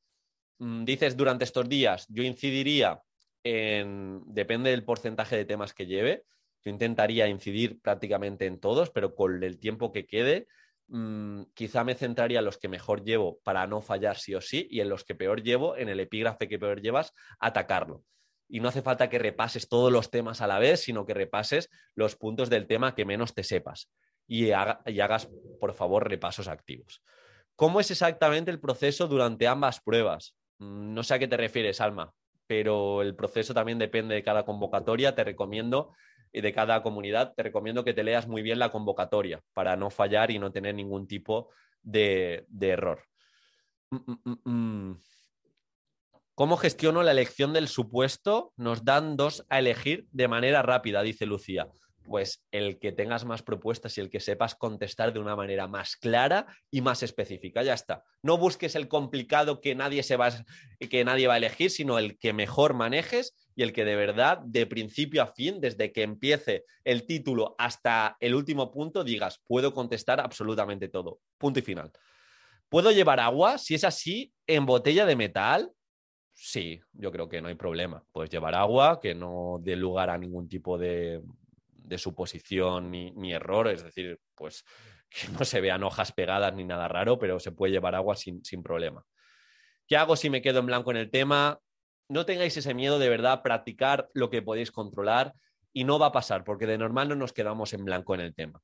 Mm, 0.59 0.85
dices 0.85 1.17
durante 1.17 1.45
estos 1.45 1.69
días, 1.69 2.07
yo 2.09 2.23
incidiría 2.23 3.01
en, 3.45 4.23
depende 4.27 4.71
del 4.71 4.85
porcentaje 4.85 5.37
de 5.37 5.45
temas 5.45 5.73
que 5.73 5.87
lleve, 5.87 6.25
yo 6.65 6.71
intentaría 6.71 7.29
incidir 7.29 7.81
prácticamente 7.81 8.47
en 8.47 8.59
todos, 8.59 8.91
pero 8.91 9.15
con 9.15 9.43
el 9.45 9.59
tiempo 9.59 9.93
que 9.93 10.07
quede, 10.07 10.49
Mm, 10.89 11.43
quizá 11.55 11.83
me 11.83 11.95
centraría 11.95 12.39
en 12.39 12.45
los 12.45 12.59
que 12.59 12.69
mejor 12.69 13.03
llevo 13.03 13.41
para 13.43 13.67
no 13.67 13.83
fallar 13.83 14.17
sí 14.17 14.35
o 14.35 14.41
sí 14.41 14.69
y 14.71 14.81
en 14.81 14.89
los 14.89 15.05
que 15.05 15.15
peor 15.15 15.43
llevo, 15.43 15.77
en 15.77 15.89
el 15.89 16.01
epígrafe 16.01 16.49
que 16.49 16.59
peor 16.59 16.81
llevas, 16.81 17.13
atacarlo. 17.41 18.05
Y 18.49 18.61
no 18.61 18.69
hace 18.69 18.83
falta 18.83 19.11
que 19.11 19.19
repases 19.19 19.69
todos 19.69 19.91
los 19.91 20.11
temas 20.11 20.41
a 20.41 20.47
la 20.47 20.61
vez, 20.61 20.81
sino 20.81 21.05
que 21.05 21.15
repases 21.15 21.69
los 21.97 22.15
puntos 22.15 22.49
del 22.51 22.69
tema 22.69 22.95
que 22.95 23.05
menos 23.05 23.35
te 23.35 23.43
sepas 23.43 23.91
y, 24.29 24.47
y 24.47 24.53
hagas, 24.53 25.29
por 25.61 25.75
favor, 25.75 26.09
repasos 26.09 26.47
activos. 26.47 27.03
¿Cómo 27.57 27.81
es 27.81 27.91
exactamente 27.91 28.51
el 28.51 28.61
proceso 28.61 29.09
durante 29.09 29.49
ambas 29.49 29.81
pruebas? 29.81 30.37
Mm, 30.59 30.95
no 30.95 31.03
sé 31.03 31.15
a 31.15 31.19
qué 31.19 31.27
te 31.27 31.37
refieres, 31.37 31.81
Alma. 31.81 32.13
pero 32.47 33.03
el 33.03 33.17
proceso 33.17 33.53
también 33.55 33.79
depende 33.79 34.15
de 34.15 34.23
cada 34.23 34.45
convocatoria. 34.45 35.17
Te 35.17 35.25
recomiendo, 35.25 35.93
y 36.37 36.43
de 36.43 36.53
cada 36.53 36.83
comunidad, 36.83 37.33
te 37.35 37.45
recomiendo 37.45 37.83
que 37.83 37.95
te 37.95 38.05
leas 38.05 38.29
muy 38.29 38.43
bien 38.43 38.59
la 38.59 38.71
convocatoria 38.71 39.43
para 39.55 39.75
no 39.75 39.89
fallar 39.89 40.31
y 40.31 40.39
no 40.39 40.53
tener 40.53 40.75
ningún 40.75 41.09
tipo 41.09 41.49
de, 41.83 42.47
error. 42.61 43.03
Mm, 43.91 44.13
mm, 44.13 44.39
mm, 44.45 45.01
¿Cómo 46.35 46.59
gestiono 46.59 47.03
la 47.03 47.13
elección 47.13 47.55
del 47.55 47.69
supuesto? 47.69 48.53
Nos 48.59 48.85
dan 48.85 49.17
dos 49.17 49.47
a 49.49 49.61
elegir 49.61 50.07
de 50.11 50.29
manera 50.29 50.61
rápida, 50.61 51.01
dice 51.01 51.25
Lucía 51.25 51.69
pues 52.07 52.45
el 52.51 52.79
que 52.79 52.93
tengas 52.93 53.25
más 53.25 53.43
propuestas 53.43 53.97
y 53.97 54.01
el 54.01 54.11
que 54.11 54.21
sepas 54.21 54.55
contestar 54.55 55.13
de 55.13 55.19
una 55.19 55.37
manera 55.37 55.67
más 55.67 55.97
clara 55.97 56.47
y 56.71 56.81
más 56.81 57.03
específica. 57.03 57.63
Ya 57.63 57.75
está. 57.75 58.05
No 58.23 58.39
busques 58.39 58.75
el 58.75 58.89
complicado 58.89 59.61
que 59.61 59.75
nadie, 59.75 60.03
se 60.03 60.17
va, 60.17 60.31
que 60.79 61.05
nadie 61.05 61.27
va 61.27 61.35
a 61.35 61.39
elegir, 61.39 61.71
sino 61.71 61.99
el 61.99 62.19
que 62.19 62.33
mejor 62.33 62.75
manejes 62.75 63.35
y 63.55 63.63
el 63.63 63.73
que 63.73 63.85
de 63.85 63.97
verdad, 63.97 64.39
de 64.45 64.67
principio 64.67 65.23
a 65.23 65.27
fin, 65.27 65.61
desde 65.61 65.93
que 65.93 66.03
empiece 66.03 66.65
el 66.85 67.07
título 67.07 67.55
hasta 67.59 68.17
el 68.21 68.35
último 68.35 68.71
punto, 68.71 69.05
digas, 69.05 69.41
puedo 69.47 69.75
contestar 69.75 70.21
absolutamente 70.21 70.89
todo. 70.89 71.21
Punto 71.39 71.59
y 71.59 71.63
final. 71.63 71.91
¿Puedo 72.69 72.91
llevar 72.91 73.21
agua? 73.21 73.59
Si 73.59 73.75
es 73.75 73.85
así, 73.85 74.33
en 74.47 74.67
botella 74.67 75.07
de 75.07 75.17
metal, 75.17 75.73
Sí, 76.39 76.79
yo 76.93 77.11
creo 77.11 77.31
que 77.31 77.41
no 77.41 77.49
hay 77.49 77.55
problema. 77.55 78.05
Puedes 78.13 78.31
llevar 78.31 78.55
agua 78.55 79.01
que 79.01 79.15
no 79.15 79.59
dé 79.63 79.75
lugar 79.75 80.11
a 80.11 80.19
ningún 80.19 80.49
tipo 80.49 80.77
de, 80.77 81.23
de 81.87 81.99
suposición 81.99 82.91
ni, 82.91 83.13
ni 83.13 83.33
error, 83.33 83.69
es 83.69 83.83
decir, 83.83 84.19
pues 84.35 84.65
que 85.09 85.29
no 85.29 85.45
se 85.45 85.61
vean 85.61 85.85
hojas 85.85 86.13
pegadas 86.13 86.53
ni 86.55 86.65
nada 86.65 86.89
raro, 86.89 87.19
pero 87.19 87.39
se 87.41 87.53
puede 87.53 87.73
llevar 87.73 87.95
agua 87.95 88.17
sin, 88.17 88.45
sin 88.45 88.63
problema. 88.63 89.05
¿Qué 89.87 89.97
hago 89.97 90.17
si 90.17 90.31
me 90.31 90.43
quedo 90.43 90.61
en 90.61 90.67
blanco 90.67 90.91
en 90.91 90.97
el 90.97 91.11
tema? 91.11 91.61
No 92.09 92.27
tengáis 92.27 92.57
ese 92.57 92.75
miedo 92.75 92.99
de 92.99 93.09
verdad, 93.09 93.43
practicar 93.43 94.09
lo 94.15 94.31
que 94.31 94.43
podéis 94.43 94.73
controlar 94.73 95.35
y 95.73 95.85
no 95.85 95.99
va 95.99 96.07
a 96.07 96.13
pasar, 96.13 96.43
porque 96.43 96.67
de 96.67 96.79
normal 96.79 97.09
no 97.09 97.17
nos 97.17 97.33
quedamos 97.33 97.73
en 97.73 97.85
blanco 97.85 98.15
en 98.15 98.21
el 98.21 98.35
tema. 98.35 98.61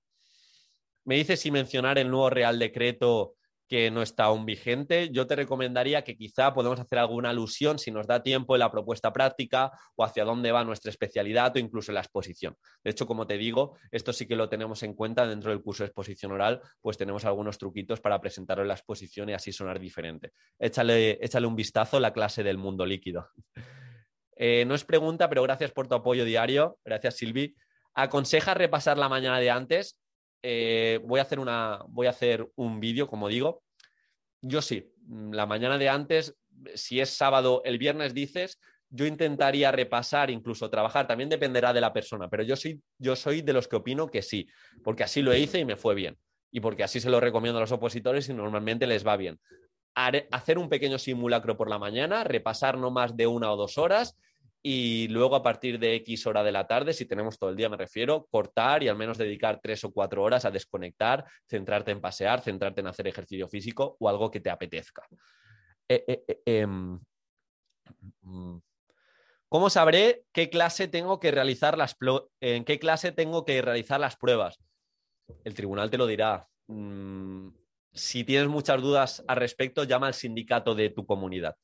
Me 1.05 1.17
dice 1.17 1.37
si 1.37 1.51
mencionar 1.51 1.99
el 1.99 2.11
nuevo 2.11 2.31
Real 2.31 2.59
Decreto 2.59 3.35
que 3.73 3.91
no 3.91 4.03
está 4.03 4.25
aún 4.25 4.45
vigente, 4.45 5.09
yo 5.13 5.27
te 5.27 5.35
recomendaría 5.35 6.05
que 6.05 6.15
quizá 6.15 6.53
podemos 6.53 6.79
hacer 6.79 6.99
alguna 6.99 7.31
alusión, 7.31 7.79
si 7.79 7.91
nos 7.91 8.07
da 8.07 8.23
tiempo, 8.23 8.55
en 8.55 8.59
la 8.59 8.71
propuesta 8.71 9.15
práctica 9.15 9.73
o 9.97 10.05
hacia 10.05 10.27
dónde 10.27 10.53
va 10.53 10.63
nuestra 10.63 10.91
especialidad 10.91 11.57
o 11.57 11.59
incluso 11.59 11.91
en 11.91 11.95
la 11.95 12.03
exposición. 12.03 12.55
De 12.85 12.91
hecho, 12.91 13.07
como 13.07 13.27
te 13.27 13.39
digo, 13.39 13.79
esto 13.91 14.13
sí 14.13 14.27
que 14.27 14.37
lo 14.37 14.51
tenemos 14.51 14.83
en 14.83 14.93
cuenta 14.93 15.27
dentro 15.27 15.53
del 15.53 15.63
curso 15.63 15.85
de 15.85 15.87
exposición 15.87 16.33
oral, 16.33 16.61
pues 16.83 16.99
tenemos 16.99 17.25
algunos 17.25 17.57
truquitos 17.57 17.99
para 17.99 18.21
presentarlo 18.21 18.61
en 18.61 18.69
la 18.69 18.75
exposición 18.75 19.31
y 19.31 19.33
así 19.33 19.53
sonar 19.53 19.81
diferente. 19.81 20.33
Échale, 20.59 21.19
échale 21.25 21.47
un 21.47 21.57
vistazo 21.57 21.97
a 21.97 22.01
la 22.01 22.13
clase 22.13 22.43
del 22.43 22.59
mundo 22.59 22.85
líquido. 22.85 23.31
Eh, 24.35 24.65
no 24.65 24.75
es 24.75 24.85
pregunta, 24.85 25.29
pero 25.29 25.43
gracias 25.43 25.71
por 25.71 25.87
tu 25.87 25.95
apoyo 25.95 26.25
diario. 26.25 26.79
Gracias, 26.85 27.19
Silvi. 27.19 27.55
¿Aconseja 27.95 28.55
repasar 28.55 28.99
la 28.99 29.09
mañana 29.09 29.39
de 29.39 29.51
antes? 29.51 30.02
Eh, 30.43 31.01
voy, 31.05 31.21
a 31.21 31.23
hacer 31.23 31.39
una, 31.39 31.81
voy 31.89 32.07
a 32.07 32.11
hacer 32.11 32.49
un 32.57 32.81
vídeo, 32.81 33.07
como 33.07 33.29
digo. 33.29 33.63
Yo 34.41 34.61
sí, 34.61 34.93
la 35.31 35.47
mañana 35.47 35.79
de 35.79 35.89
antes, 35.89 36.37
si 36.75 37.01
es 37.01 37.11
sábado, 37.11 37.63
el 37.65 37.79
viernes 37.79 38.13
dices, 38.13 38.59
yo 38.91 39.07
intentaría 39.07 39.73
repasar, 39.73 40.31
incluso 40.31 40.69
trabajar, 40.69 41.07
también 41.07 41.31
dependerá 41.31 41.73
de 41.73 41.81
la 41.81 41.93
persona, 41.93 42.29
pero 42.29 42.43
yo 42.43 42.57
soy, 42.57 42.83
yo 42.99 43.17
soy 43.17 43.41
de 43.41 43.53
los 43.53 43.69
que 43.69 43.77
opino 43.77 44.11
que 44.11 44.21
sí, 44.21 44.47
porque 44.85 45.05
así 45.05 45.23
lo 45.23 45.35
hice 45.35 45.59
y 45.59 45.65
me 45.65 45.77
fue 45.77 45.95
bien, 45.95 46.19
y 46.51 46.61
porque 46.61 46.83
así 46.83 47.01
se 47.01 47.09
lo 47.09 47.21
recomiendo 47.21 47.59
a 47.59 47.63
los 47.63 47.73
opositores 47.73 48.29
y 48.29 48.35
normalmente 48.35 48.87
les 48.87 49.07
va 49.07 49.17
bien. 49.17 49.41
hacer 49.95 50.59
un 50.59 50.69
pequeño 50.69 50.99
simulacro 50.99 51.57
por 51.57 51.71
la 51.71 51.79
mañana, 51.79 52.25
repasar 52.25 52.77
no 52.77 52.91
más 52.91 53.17
de 53.17 53.27
una 53.27 53.51
o 53.51 53.57
dos 53.57 53.79
horas 53.79 54.19
y 54.63 55.09
luego 55.09 55.35
a 55.35 55.43
partir 55.43 55.79
de 55.79 55.97
X 55.97 56.27
hora 56.27 56.45
de 56.45 56.53
la 56.53 56.67
tarde, 56.67 56.93
si 56.93 57.05
tenemos 57.05 57.39
todo 57.39 57.51
el 57.51 57.57
día, 57.57 57.69
me 57.69 57.77
refiero, 57.77 58.27
cortar 58.31 58.83
y 58.83 58.89
al 58.89 58.97
menos 58.97 59.19
dedicar 59.19 59.61
tres 59.61 59.83
o 59.85 59.93
cuatro 59.93 60.23
horas 60.23 60.45
a 60.45 60.51
desconectar, 60.51 61.25
centrarte 61.49 61.91
en 61.91 62.01
pasear, 62.01 62.41
centrarte 62.41 62.81
en 62.81 62.87
hacer 62.87 63.09
ejercicio 63.09 63.49
físico 63.49 63.97
o 63.99 64.09
algo 64.09 64.31
que 64.31 64.41
te 64.41 64.51
apetezca. 64.51 65.07
Eh, 65.89 66.05
eh, 66.07 66.25
eh, 66.29 66.43
em, 66.47 67.01
mm, 68.23 68.59
¿Cómo 69.49 69.69
sabré 69.69 70.25
qué 70.33 70.49
clase 70.49 70.89
tengo 70.89 71.21
que 71.21 71.31
realizar 71.31 71.77
las 71.77 71.95
en 72.41 72.65
qué 72.65 72.79
clase 72.79 73.13
tengo 73.13 73.45
que 73.45 73.61
realizar 73.61 74.01
las 74.01 74.17
pruebas? 74.17 74.59
El 75.45 75.55
tribunal 75.55 75.91
te 75.91 75.99
lo 75.99 76.07
dirá. 76.07 76.49
Mm, 76.69 77.49
si 77.93 78.25
tienes 78.25 78.49
muchas 78.49 78.81
dudas 78.81 79.23
al 79.29 79.37
respecto, 79.37 79.85
llama 79.85 80.07
al 80.07 80.15
sindicato 80.15 80.75
de 80.75 80.89
tu 80.89 81.05
comunidad, 81.05 81.57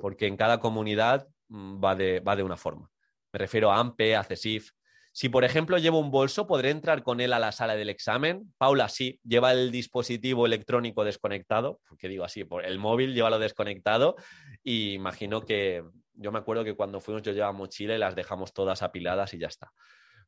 porque 0.00 0.26
en 0.26 0.36
cada 0.36 0.58
comunidad 0.58 1.28
va 1.50 1.94
de, 1.94 2.20
va 2.20 2.36
de 2.36 2.42
una 2.42 2.56
forma. 2.56 2.90
Me 3.32 3.38
refiero 3.38 3.70
a 3.70 3.78
AMPE, 3.78 4.16
a 4.16 4.24
CESIF. 4.24 4.70
Si, 5.12 5.30
por 5.30 5.44
ejemplo, 5.44 5.78
llevo 5.78 5.98
un 5.98 6.10
bolso, 6.10 6.46
¿podré 6.46 6.70
entrar 6.70 7.02
con 7.02 7.20
él 7.20 7.32
a 7.32 7.38
la 7.38 7.50
sala 7.50 7.74
del 7.74 7.88
examen? 7.88 8.52
Paula, 8.58 8.88
sí, 8.90 9.18
lleva 9.24 9.52
el 9.52 9.70
dispositivo 9.70 10.44
electrónico 10.44 11.04
desconectado, 11.04 11.80
porque 11.88 12.08
digo 12.08 12.24
así, 12.24 12.44
por 12.44 12.66
el 12.66 12.78
móvil 12.78 13.14
llévalo 13.14 13.38
desconectado 13.38 14.16
y 14.62 14.92
imagino 14.92 15.40
que, 15.46 15.82
yo 16.12 16.32
me 16.32 16.38
acuerdo 16.38 16.64
que 16.64 16.74
cuando 16.74 17.00
fuimos 17.00 17.22
yo 17.22 17.32
llevaba 17.32 17.52
mochila 17.52 17.94
y 17.94 17.98
las 17.98 18.14
dejamos 18.14 18.52
todas 18.52 18.82
apiladas 18.82 19.32
y 19.32 19.38
ya 19.38 19.46
está. 19.46 19.72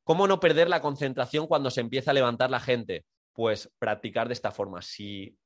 ¿Cómo 0.05 0.27
no 0.27 0.41
perder 0.41 0.71
la 0.71 0.81
concentración 0.81 1.47
cuando 1.47 1.71
se 1.71 1.83
empieza 1.83 2.13
a 2.13 2.15
levantar 2.15 2.51
la 2.51 2.61
gente? 2.61 3.05
Pues 3.35 3.71
practicar 3.79 4.29
de 4.29 4.35
esta 4.35 4.53
forma. 4.53 4.81
Si 4.81 5.37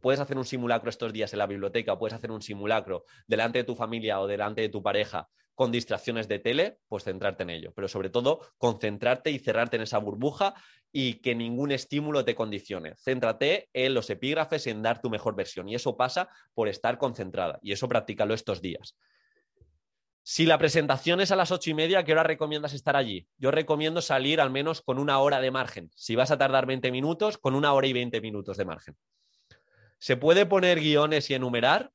puedes 0.00 0.20
hacer 0.20 0.38
un 0.38 0.44
simulacro 0.44 0.90
estos 0.90 1.12
días 1.12 1.32
en 1.32 1.38
la 1.38 1.46
biblioteca 1.46 1.98
puedes 1.98 2.14
hacer 2.14 2.30
un 2.30 2.42
simulacro 2.42 3.04
delante 3.26 3.58
de 3.58 3.64
tu 3.64 3.74
familia 3.74 4.20
o 4.20 4.26
delante 4.26 4.62
de 4.62 4.68
tu 4.68 4.82
pareja 4.82 5.28
con 5.58 5.72
distracciones 5.72 6.28
de 6.28 6.38
tele, 6.38 6.78
pues 6.86 7.02
centrarte 7.02 7.42
en 7.42 7.50
ello. 7.50 7.72
Pero 7.74 7.88
sobre 7.88 8.10
todo, 8.10 8.40
concentrarte 8.58 9.32
y 9.32 9.40
cerrarte 9.40 9.74
en 9.74 9.82
esa 9.82 9.98
burbuja 9.98 10.54
y 10.92 11.14
que 11.14 11.34
ningún 11.34 11.72
estímulo 11.72 12.24
te 12.24 12.36
condicione. 12.36 12.94
Céntrate 12.94 13.68
en 13.72 13.92
los 13.92 14.08
epígrafes 14.08 14.68
en 14.68 14.82
dar 14.82 15.00
tu 15.00 15.10
mejor 15.10 15.34
versión. 15.34 15.68
Y 15.68 15.74
eso 15.74 15.96
pasa 15.96 16.28
por 16.54 16.68
estar 16.68 16.96
concentrada. 16.96 17.58
Y 17.60 17.72
eso 17.72 17.88
practícalo 17.88 18.34
estos 18.34 18.62
días. 18.62 18.96
Si 20.22 20.46
la 20.46 20.58
presentación 20.58 21.20
es 21.20 21.32
a 21.32 21.36
las 21.36 21.50
ocho 21.50 21.70
y 21.70 21.74
media, 21.74 22.04
¿qué 22.04 22.12
hora 22.12 22.22
recomiendas 22.22 22.72
estar 22.72 22.94
allí? 22.94 23.26
Yo 23.36 23.50
recomiendo 23.50 24.00
salir 24.00 24.40
al 24.40 24.50
menos 24.50 24.80
con 24.80 25.00
una 25.00 25.18
hora 25.18 25.40
de 25.40 25.50
margen. 25.50 25.90
Si 25.96 26.14
vas 26.14 26.30
a 26.30 26.38
tardar 26.38 26.66
20 26.66 26.92
minutos, 26.92 27.36
con 27.36 27.56
una 27.56 27.72
hora 27.72 27.88
y 27.88 27.92
20 27.94 28.20
minutos 28.20 28.58
de 28.58 28.64
margen. 28.64 28.96
¿Se 29.98 30.16
puede 30.16 30.46
poner 30.46 30.80
guiones 30.80 31.28
y 31.30 31.34
enumerar? 31.34 31.92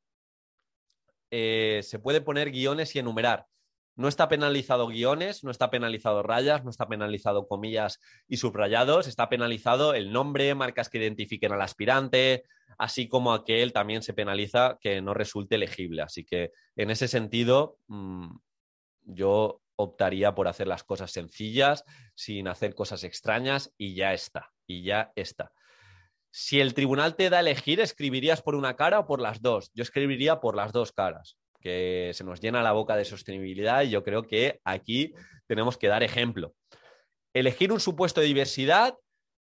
Eh, 1.32 1.82
se 1.84 2.00
puede 2.00 2.22
poner 2.22 2.52
guiones 2.52 2.96
y 2.96 3.00
enumerar. 3.00 3.48
No 3.96 4.08
está 4.08 4.28
penalizado 4.28 4.88
guiones, 4.88 5.44
no 5.44 5.52
está 5.52 5.70
penalizado 5.70 6.24
rayas, 6.24 6.63
no 6.63 6.72
está 6.72 6.88
penalizado 6.88 7.48
comillas 7.48 8.00
y 8.28 8.38
subrayados, 8.38 9.08
está 9.08 9.30
penalizado 9.30 9.94
el 9.94 10.12
nombre, 10.12 10.56
marcas 10.56 10.89
que 10.89 10.98
identifiquen 10.98 11.52
al 11.52 11.62
aspirante, 11.62 12.44
así 12.78 13.08
como 13.08 13.34
aquel 13.34 13.72
también 13.72 14.02
se 14.02 14.13
penaliza 14.13 14.78
que 14.82 15.02
no 15.02 15.13
resulte 15.13 15.58
legible. 15.58 16.02
Así 16.02 16.26
que 16.26 16.52
en 16.76 16.89
ese 16.89 17.08
sentido, 17.08 17.78
mm, 17.88 18.36
yo 19.06 19.62
optaría 19.76 20.34
por 20.34 20.48
hacer 20.48 20.68
las 20.68 20.84
cosas 20.84 21.12
sencillas, 21.12 21.84
sin 22.16 22.48
hacer 22.48 22.76
cosas 22.76 23.04
extrañas 23.04 23.74
y 23.78 23.96
ya 23.96 24.13
está, 24.13 24.52
y 24.66 24.84
ya 24.84 25.12
está. 25.16 25.52
Si 26.36 26.60
el 26.60 26.74
tribunal 26.74 27.15
te 27.15 27.30
da 27.30 27.38
a 27.38 27.41
elegir, 27.41 27.80
¿escribirías 27.80 28.41
por 28.41 28.56
una 28.56 28.76
cara 28.76 28.98
o 28.98 29.06
por 29.06 29.22
las 29.22 29.43
dos? 29.43 29.69
Yo 29.76 29.84
escribiría 29.84 30.39
por 30.39 30.56
las 30.56 30.72
dos 30.72 30.91
caras, 30.91 31.38
que 31.62 32.10
se 32.15 32.24
nos 32.24 32.41
llena 32.41 32.63
la 32.63 32.72
boca 32.72 32.96
de 32.96 33.06
sostenibilidad 33.06 33.84
y 33.84 33.91
yo 33.91 34.04
creo 34.04 34.24
que 34.24 34.60
aquí 34.63 35.13
tenemos 35.46 35.78
que 35.78 35.89
dar 35.89 36.02
ejemplo. 36.02 36.56
Elegir 37.36 37.72
un 37.72 37.80
supuesto 37.80 38.19
de 38.19 38.26
diversidad 38.26 38.96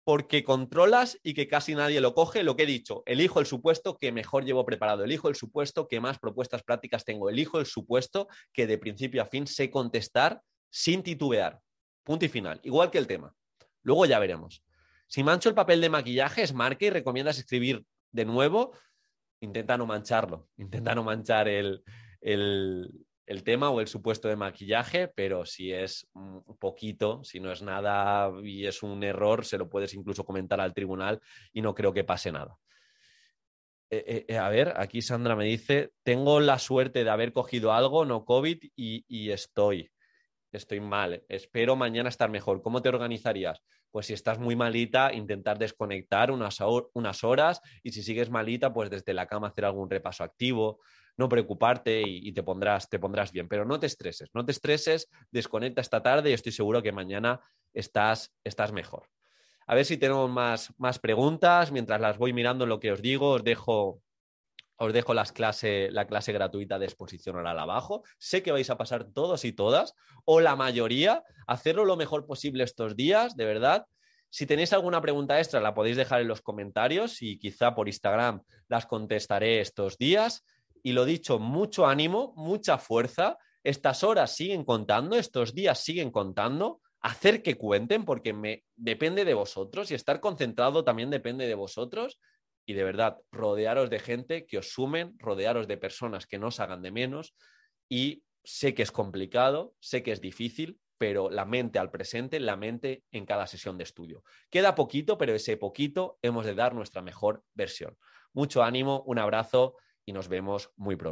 porque 0.04 0.44
controlas 0.44 1.20
y 1.22 1.36
que 1.36 1.48
casi 1.48 1.76
nadie 1.76 2.02
lo 2.02 2.16
coge, 2.16 2.42
lo 2.42 2.56
que 2.56 2.64
he 2.64 2.66
dicho, 2.66 3.04
elijo 3.06 3.40
el 3.40 3.46
supuesto 3.46 3.96
que 4.00 4.12
mejor 4.12 4.44
llevo 4.44 4.66
preparado, 4.66 5.04
elijo 5.04 5.30
el 5.30 5.36
supuesto 5.36 5.88
que 5.88 6.02
más 6.02 6.18
propuestas 6.18 6.64
prácticas 6.64 7.06
tengo, 7.06 7.30
elijo 7.30 7.60
el 7.60 7.68
supuesto 7.68 8.28
que 8.52 8.66
de 8.66 8.80
principio 8.80 9.22
a 9.22 9.28
fin 9.28 9.46
sé 9.46 9.70
contestar 9.70 10.42
sin 10.72 11.04
titubear. 11.04 11.60
Punto 12.02 12.26
y 12.26 12.30
final, 12.30 12.60
igual 12.64 12.90
que 12.90 12.98
el 12.98 13.06
tema. 13.06 13.32
Luego 13.84 14.08
ya 14.08 14.18
veremos. 14.18 14.64
Si 15.14 15.24
mancho 15.24 15.48
el 15.48 15.54
papel 15.54 15.80
de 15.80 15.92
maquillaje, 15.92 16.42
es 16.42 16.56
marca 16.56 16.86
y 16.86 16.90
recomiendas 16.90 17.38
escribir 17.38 17.86
de 18.12 18.26
nuevo, 18.26 18.76
intenta 19.42 19.78
no 19.78 19.86
mancharlo, 19.86 20.50
intenta 20.58 20.96
no 20.96 21.04
manchar 21.04 21.48
el, 21.48 21.84
tema 23.46 23.70
o 23.70 23.80
el 23.80 23.88
supuesto 23.88 24.28
de 24.28 24.36
maquillaje, 24.36 25.10
pero 25.10 25.46
si 25.46 25.72
es 25.72 26.10
un 26.16 26.58
poquito, 26.58 27.24
si 27.24 27.40
no 27.40 27.52
es 27.52 27.62
nada 27.62 28.32
y 28.42 28.66
es 28.66 28.82
un 28.82 29.04
error, 29.04 29.46
se 29.46 29.60
lo 29.60 29.70
puedes 29.70 29.94
incluso 29.94 30.26
comentar 30.26 30.60
al 30.60 30.74
tribunal 30.74 31.22
y 31.52 31.62
no 31.62 31.76
creo 31.76 31.94
que 31.94 32.04
pase 32.04 32.32
nada. 32.32 32.58
Eh, 33.92 34.04
eh, 34.08 34.26
eh, 34.28 34.38
a 34.40 34.50
ver, 34.50 34.74
aquí 34.78 35.04
Sandra 35.04 35.36
me 35.36 35.46
dice, 35.46 35.92
tengo 36.02 36.40
la 36.40 36.58
suerte 36.58 37.04
de 37.04 37.12
haber 37.12 37.34
cogido 37.34 37.72
algo, 37.72 38.04
no 38.04 38.26
COVID, 38.26 38.64
y 38.76 39.30
estoy, 39.30 39.92
estoy 40.52 40.80
mal, 40.80 41.24
espero 41.30 41.76
mañana 41.76 42.10
estar 42.10 42.32
mejor. 42.32 42.64
¿Cómo 42.64 42.82
te 42.82 42.90
organizarías? 42.90 43.62
Pues 43.94 44.08
si 44.08 44.14
estás 44.14 44.40
muy 44.40 44.56
malita, 44.56 45.14
intentar 45.14 45.60
desconectar 45.60 46.32
unas, 46.32 46.58
unas 46.94 47.24
horas 47.24 47.62
y 47.84 47.92
si 47.92 48.02
sigues 48.02 48.32
malita, 48.32 48.74
pues 48.74 48.90
desde 48.90 49.14
la 49.14 49.28
cama 49.28 49.50
hacer 49.50 49.66
algún 49.66 49.88
repaso 49.88 50.24
activo. 50.24 50.80
no 51.16 51.30
preocuparte 51.30 52.02
y, 52.04 52.32
te, 52.34 52.42
pondrás, 52.42 52.90
te 52.90 52.98
pondrás 52.98 53.32
bien. 53.32 53.48
Pero 53.48 53.66
no 53.66 53.80
te 53.80 53.86
estreses, 53.86 54.32
no 54.34 54.44
te 54.44 54.52
estreses, 54.52 55.12
desconecta 55.30 55.80
esta 55.80 56.02
tarde 56.02 56.32
y 56.32 56.34
estoy 56.34 56.52
seguro 56.52 56.82
que 56.82 56.92
mañana 56.92 57.42
estás, 57.72 58.34
estás 58.44 58.72
mejor. 58.72 59.10
A 59.68 59.76
ver 59.76 59.86
si 59.86 59.98
tenemos 59.98 60.28
más, 60.28 60.74
más 60.80 60.98
preguntas. 60.98 61.72
Mientras 61.72 62.02
las 62.02 62.18
voy 62.18 62.34
mirando 62.34 62.66
lo 62.66 62.80
que 62.80 62.92
os 62.92 63.02
digo, 63.04 63.30
os 63.30 63.44
dejo, 63.44 64.02
os 64.78 64.94
dejo 64.94 65.14
las 65.14 65.32
clase, 65.32 65.90
la 65.92 66.08
clase 66.08 66.32
gratuita 66.32 66.80
de 66.80 66.86
exposición 66.86 67.36
oral 67.36 67.60
abajo. 67.60 68.04
Sé 68.18 68.44
que 68.44 68.52
vais 68.52 68.70
a 68.70 68.78
pasar 68.78 69.06
todos 69.06 69.46
y 69.46 69.54
todas, 69.54 69.96
o 70.26 70.40
la 70.40 70.56
mayoría, 70.56 71.24
hacerlo 71.48 71.86
lo 71.86 71.96
mejor 71.96 72.26
posible 72.26 72.64
estos 72.64 72.96
días, 72.96 73.36
de 73.36 73.46
verdad. 73.46 73.86
Si 74.30 74.46
tenéis 74.46 74.74
alguna 74.74 75.02
pregunta 75.02 75.40
extra, 75.40 75.62
la 75.62 75.74
podéis 75.76 75.98
dejar 75.98 76.22
en 76.22 76.28
los 76.28 76.42
comentarios 76.42 77.22
y 77.22 77.38
quizá 77.38 77.76
por 77.76 77.88
Instagram 77.88 78.42
las 78.68 78.86
contestaré 78.86 79.60
estos 79.60 79.98
días. 79.98 80.44
Y 80.82 80.94
lo 80.94 81.06
dicho, 81.06 81.40
mucho 81.40 81.86
ánimo, 81.86 82.34
mucha 82.36 82.78
fuerza. 82.78 83.38
Estas 83.64 84.04
horas 84.04 84.36
siguen 84.36 84.66
contando, 84.66 85.16
estos 85.16 85.54
días 85.54 85.80
siguen 85.80 86.12
contando 86.12 86.82
hacer 87.04 87.44
que 87.44 87.58
cuenten 87.58 88.06
porque 88.06 88.34
me 88.34 88.64
depende 88.76 89.26
de 89.26 89.34
vosotros 89.34 89.92
y 89.92 89.94
estar 89.94 90.22
concentrado 90.22 90.86
también 90.86 91.10
depende 91.10 91.46
de 91.48 91.54
vosotros 91.54 92.18
y 92.66 92.74
de 92.74 92.84
verdad 92.84 93.18
rodearos 93.32 93.90
de 93.90 94.00
gente 94.00 94.46
que 94.46 94.58
os 94.58 94.72
sumen, 94.72 95.16
rodearos 95.20 95.68
de 95.68 95.78
personas 95.78 96.28
que 96.28 96.40
no 96.40 96.48
os 96.48 96.60
hagan 96.60 96.82
de 96.82 96.92
menos 96.92 97.36
y 97.90 98.24
sé 98.44 98.74
que 98.74 98.84
es 98.84 98.92
complicado, 98.92 99.76
sé 99.80 100.04
que 100.04 100.12
es 100.12 100.22
difícil, 100.22 100.80
pero 100.98 101.30
la 101.30 101.46
mente 101.46 101.80
al 101.80 101.92
presente, 101.92 102.40
la 102.40 102.56
mente 102.56 103.04
en 103.12 103.26
cada 103.26 103.48
sesión 103.48 103.78
de 103.78 103.84
estudio. 103.84 104.24
Queda 104.50 104.76
poquito, 104.76 105.18
pero 105.18 105.34
ese 105.34 105.58
poquito 105.58 106.18
hemos 106.22 106.46
de 106.46 106.56
dar 106.56 106.74
nuestra 106.74 107.02
mejor 107.02 107.44
versión. 107.54 107.98
Mucho 108.34 108.64
ánimo, 108.64 109.04
un 109.06 109.20
abrazo 109.20 109.76
y 110.06 110.14
nos 110.14 110.28
vemos 110.28 110.72
muy 110.76 110.96
pronto. 110.96 111.12